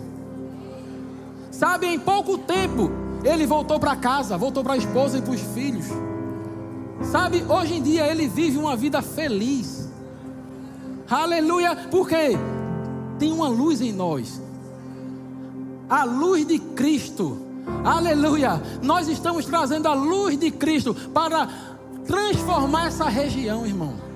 Sabe, 1.51 1.89
em 1.89 1.99
pouco 1.99 2.39
tempo, 2.39 2.93
ele 3.25 3.45
voltou 3.45 3.81
para 3.81 3.97
casa, 3.97 4.39
voltou 4.39 4.63
para 4.63 4.75
a 4.75 4.77
esposa 4.77 5.19
e 5.19 5.21
para 5.21 5.33
os 5.33 5.41
filhos. 5.41 5.87
Sabe, 7.03 7.43
hoje 7.43 7.75
em 7.75 7.83
dia 7.83 8.07
ele 8.07 8.29
vive 8.29 8.57
uma 8.57 8.77
vida 8.77 9.03
feliz. 9.03 9.89
Aleluia, 11.11 11.89
porque 11.91 12.39
tem 13.19 13.33
uma 13.33 13.49
luz 13.49 13.81
em 13.81 13.93
nós. 13.93 14.41
A 15.91 16.05
luz 16.05 16.47
de 16.47 16.61
Cristo. 16.61 17.37
Aleluia. 17.85 18.63
Nós 18.81 19.09
estamos 19.09 19.45
trazendo 19.45 19.89
a 19.89 19.93
luz 19.93 20.39
de 20.39 20.53
Cristo 20.53 20.95
para 21.13 21.49
transformar 22.07 22.87
essa 22.87 23.09
região, 23.09 23.67
irmão. 23.67 24.08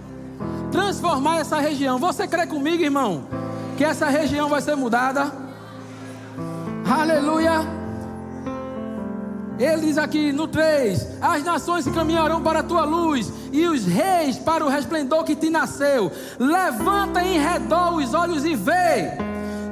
Transformar 0.72 1.38
essa 1.38 1.60
região. 1.60 1.98
Você 1.98 2.26
crê 2.26 2.46
comigo, 2.46 2.82
irmão? 2.82 3.24
Que 3.76 3.84
essa 3.84 4.08
região 4.08 4.48
vai 4.48 4.62
ser 4.62 4.74
mudada? 4.74 5.30
Aleluia. 6.90 7.60
Ele 9.58 9.82
diz 9.82 9.98
aqui 9.98 10.32
no 10.32 10.48
3: 10.48 11.06
As 11.20 11.44
nações 11.44 11.84
se 11.84 11.90
caminharão 11.90 12.42
para 12.42 12.60
a 12.60 12.62
tua 12.62 12.84
luz, 12.84 13.30
e 13.52 13.66
os 13.66 13.84
reis 13.84 14.38
para 14.38 14.64
o 14.64 14.68
resplendor 14.68 15.24
que 15.24 15.36
te 15.36 15.50
nasceu. 15.50 16.10
Levanta 16.38 17.22
em 17.22 17.38
redor 17.38 17.94
os 17.94 18.14
olhos 18.14 18.44
e 18.44 18.56
vê. 18.56 19.12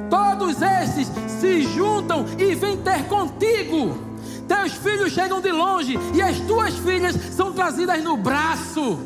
Todos 0.09 0.61
estes 0.61 1.11
se 1.39 1.63
juntam 1.63 2.25
e 2.37 2.53
vêm 2.53 2.77
ter 2.77 3.05
contigo. 3.07 3.97
Teus 4.47 4.73
filhos 4.73 5.13
chegam 5.13 5.41
de 5.41 5.51
longe 5.51 5.97
e 6.13 6.21
as 6.21 6.37
tuas 6.41 6.75
filhas 6.75 7.15
são 7.35 7.51
trazidas 7.53 8.03
no 8.03 8.15
braço. 8.17 8.99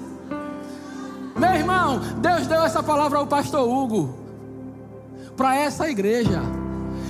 Meu 1.35 1.53
irmão, 1.53 1.99
Deus 2.17 2.47
deu 2.47 2.63
essa 2.63 2.81
palavra 2.81 3.19
ao 3.19 3.27
pastor 3.27 3.67
Hugo 3.67 4.15
para 5.35 5.55
essa 5.55 5.89
igreja. 5.89 6.41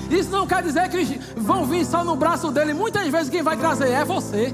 Isso 0.10 0.32
não 0.32 0.48
quer 0.48 0.64
dizer 0.64 0.90
que 0.90 1.20
vão 1.36 1.66
vir 1.66 1.86
só 1.86 2.04
no 2.04 2.16
braço 2.16 2.52
dele. 2.52 2.74
Muitas 2.74 3.08
vezes 3.08 3.30
quem 3.30 3.44
vai 3.44 3.56
trazer 3.56 3.90
é 3.90 4.04
você. 4.04 4.54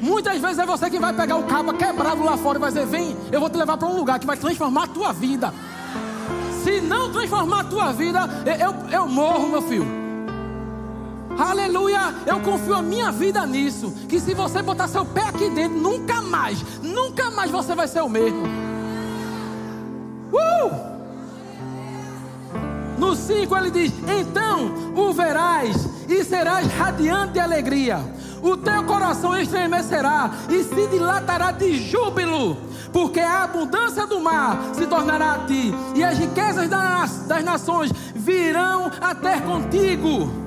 Muitas 0.00 0.40
vezes 0.40 0.58
é 0.58 0.66
você 0.66 0.90
quem 0.90 1.00
vai 1.00 1.12
pegar 1.12 1.36
o 1.36 1.44
cabo 1.44 1.74
quebrado 1.74 2.22
lá 2.24 2.36
fora 2.36 2.58
e 2.58 2.60
vai 2.60 2.70
dizer: 2.70 2.86
Vem, 2.86 3.16
eu 3.30 3.40
vou 3.40 3.50
te 3.50 3.56
levar 3.56 3.76
para 3.76 3.88
um 3.88 3.96
lugar 3.96 4.18
que 4.18 4.26
vai 4.26 4.36
transformar 4.36 4.84
a 4.84 4.88
tua 4.88 5.12
vida. 5.12 5.52
Se 6.62 6.80
não 6.80 7.12
transformar 7.12 7.60
a 7.60 7.64
tua 7.64 7.92
vida, 7.92 8.20
eu, 8.58 8.90
eu 8.90 9.06
morro, 9.06 9.48
meu 9.48 9.62
filho. 9.62 10.03
Aleluia, 11.38 12.14
eu 12.26 12.40
confio 12.40 12.74
a 12.74 12.82
minha 12.82 13.10
vida 13.10 13.44
nisso. 13.46 13.92
Que 14.08 14.20
se 14.20 14.34
você 14.34 14.62
botar 14.62 14.88
seu 14.88 15.04
pé 15.04 15.22
aqui 15.22 15.50
dentro, 15.50 15.76
nunca 15.76 16.22
mais, 16.22 16.62
nunca 16.82 17.30
mais 17.30 17.50
você 17.50 17.74
vai 17.74 17.88
ser 17.88 18.02
o 18.02 18.08
mesmo. 18.08 18.42
Uh! 20.32 20.94
No 22.98 23.16
5 23.16 23.56
ele 23.56 23.70
diz: 23.70 23.92
Então 24.08 24.72
o 24.94 25.12
verás 25.12 25.88
e 26.08 26.22
serás 26.24 26.66
radiante 26.68 27.34
de 27.34 27.40
alegria. 27.40 27.98
O 28.42 28.56
teu 28.56 28.84
coração 28.84 29.36
estremecerá 29.36 30.30
e 30.50 30.62
se 30.62 30.86
dilatará 30.88 31.50
de 31.50 31.78
júbilo, 31.78 32.58
porque 32.92 33.18
a 33.18 33.44
abundância 33.44 34.06
do 34.06 34.20
mar 34.20 34.58
se 34.74 34.86
tornará 34.86 35.32
a 35.32 35.38
ti, 35.46 35.74
e 35.94 36.04
as 36.04 36.18
riquezas 36.18 36.68
das, 36.68 37.42
nações 37.42 37.90
virão 38.14 38.90
a 39.00 39.14
ter 39.14 39.40
contigo. 39.40 40.43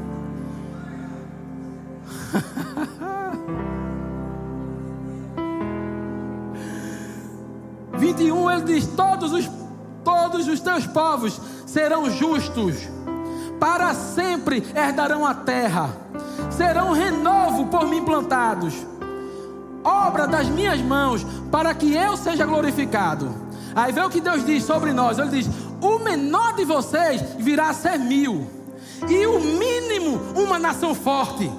Vinte 8.08 8.24
e 8.24 8.32
um 8.32 8.50
ele 8.50 8.62
diz: 8.62 8.88
Todos 8.88 9.34
os 9.34 9.50
todos 10.02 10.48
os 10.48 10.62
teus 10.62 10.88
povos 10.88 11.42
serão 11.66 12.10
justos, 12.10 12.76
para 13.60 13.94
sempre 13.94 14.64
herdarão 14.74 15.26
a 15.26 15.34
terra, 15.34 15.90
serão 16.50 16.94
renovo 16.94 17.66
por 17.66 17.86
mim 17.86 18.06
plantados, 18.06 18.74
obra 19.84 20.26
das 20.26 20.48
minhas 20.48 20.80
mãos, 20.80 21.26
para 21.52 21.74
que 21.74 21.94
eu 21.94 22.16
seja 22.16 22.46
glorificado. 22.46 23.30
Aí 23.76 23.92
vê 23.92 24.00
o 24.00 24.10
que 24.10 24.22
Deus 24.22 24.46
diz 24.46 24.64
sobre 24.64 24.94
nós: 24.94 25.20
Ele 25.20 25.30
diz: 25.30 25.50
O 25.82 26.00
menor 26.00 26.54
de 26.54 26.64
vocês 26.64 27.22
virá 27.38 27.72
a 27.72 27.74
ser 27.74 28.00
mil, 28.00 28.48
e 29.10 29.28
o 29.28 29.38
mínimo 29.42 30.18
uma 30.34 30.58
nação 30.58 30.96
forte. 30.96 31.52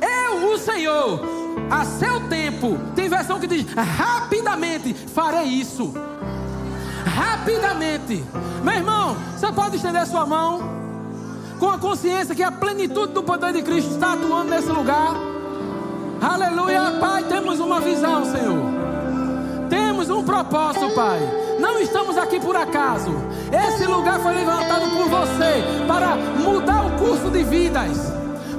Eu, 0.00 0.52
o 0.52 0.58
Senhor, 0.58 1.45
a 1.70 1.84
seu 1.84 2.28
tempo, 2.28 2.78
tem 2.94 3.08
versão 3.08 3.40
que 3.40 3.46
diz: 3.46 3.66
rapidamente 3.74 4.94
farei 4.94 5.44
isso 5.44 5.92
rapidamente. 7.16 8.24
Meu 8.62 8.74
irmão, 8.74 9.16
você 9.36 9.50
pode 9.52 9.76
estender 9.76 10.06
sua 10.06 10.26
mão 10.26 10.60
com 11.58 11.68
a 11.68 11.78
consciência 11.78 12.34
que 12.34 12.42
a 12.42 12.52
plenitude 12.52 13.12
do 13.12 13.22
poder 13.22 13.52
de 13.52 13.62
Cristo 13.62 13.92
está 13.92 14.12
atuando 14.12 14.50
nesse 14.50 14.68
lugar. 14.68 15.14
Aleluia, 16.20 16.98
Pai, 17.00 17.24
temos 17.24 17.60
uma 17.60 17.80
visão, 17.80 18.24
Senhor. 18.24 18.76
Temos 19.70 20.10
um 20.10 20.22
propósito, 20.22 20.90
Pai. 20.90 21.18
Não 21.58 21.78
estamos 21.78 22.18
aqui 22.18 22.38
por 22.38 22.56
acaso. 22.56 23.10
Esse 23.50 23.86
lugar 23.86 24.20
foi 24.20 24.34
levantado 24.34 24.90
por 24.90 25.08
você 25.08 25.62
para 25.86 26.16
mudar 26.16 26.86
o 26.86 26.90
curso 26.98 27.30
de 27.30 27.42
vidas. 27.44 28.15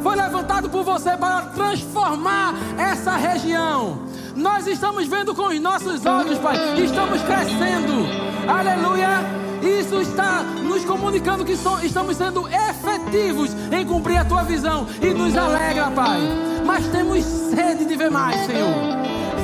Foi 0.07 0.15
levantado 0.15 0.69
por 0.69 0.85
você 0.85 1.17
para 1.17 1.41
transformar 1.47 2.53
essa 2.77 3.17
região. 3.17 4.03
Nós 4.37 4.65
estamos 4.65 5.05
vendo 5.05 5.35
com 5.35 5.47
os 5.47 5.59
nossos 5.59 6.05
olhos, 6.05 6.39
Pai. 6.39 6.55
Estamos 6.81 7.21
crescendo. 7.23 8.07
Aleluia. 8.47 9.19
Isso 9.61 9.99
está 9.99 10.43
nos 10.63 10.85
comunicando 10.85 11.43
que 11.43 11.51
estamos 11.51 12.15
sendo 12.15 12.47
efetivos 12.47 13.53
em 13.69 13.85
cumprir 13.85 14.19
a 14.19 14.23
tua 14.23 14.43
visão 14.43 14.87
e 15.01 15.07
nos 15.07 15.35
alegra, 15.35 15.91
Pai. 15.91 16.21
Mas 16.65 16.87
temos 16.87 17.21
sede 17.25 17.83
de 17.83 17.97
ver 17.97 18.09
mais, 18.09 18.45
Senhor. 18.45 18.73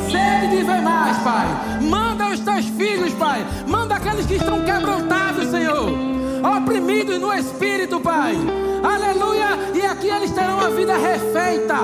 Sede 0.10 0.56
de 0.56 0.64
ver 0.64 0.82
mais, 0.82 1.18
Pai. 1.24 1.46
Manda 1.82 2.30
os 2.30 2.40
teus 2.40 2.66
filhos, 2.68 3.14
Pai. 3.16 3.46
Manda 3.68 3.96
aqueles 3.96 4.26
que 4.26 4.36
estão 4.36 4.64
quebrantados, 4.64 5.46
Senhor. 5.50 6.13
Oprimidos 6.44 7.20
no 7.20 7.34
espírito, 7.34 8.02
Pai. 8.02 8.36
Aleluia. 8.84 9.58
E 9.74 9.86
aqui 9.86 10.10
eles 10.10 10.32
terão 10.32 10.60
a 10.60 10.70
vida 10.70 10.98
refeita. 10.98 11.76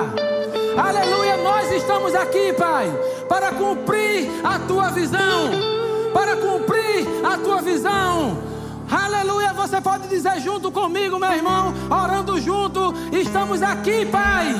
Aleluia, 0.76 1.38
nós 1.38 1.72
estamos 1.72 2.14
aqui, 2.14 2.52
Pai, 2.52 2.86
para 3.26 3.52
cumprir 3.52 4.28
a 4.44 4.58
tua 4.58 4.90
visão. 4.90 5.50
Para 6.12 6.36
cumprir 6.36 7.06
a 7.24 7.38
tua 7.38 7.62
visão. 7.62 8.38
Aleluia, 8.90 9.52
você 9.54 9.80
pode 9.80 10.08
dizer 10.08 10.38
junto 10.40 10.70
comigo, 10.70 11.18
meu 11.18 11.32
irmão, 11.32 11.72
orando 11.88 12.38
junto. 12.38 12.92
Estamos 13.12 13.62
aqui, 13.62 14.04
Pai. 14.06 14.54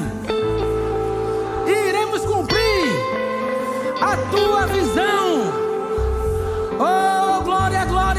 E 1.66 1.88
iremos 1.88 2.24
cumprir 2.24 2.90
a 4.00 4.16
tua 4.30 4.66
visão. 4.66 5.60
Oh, 6.78 7.42
glória, 7.42 7.84
glória 7.84 8.10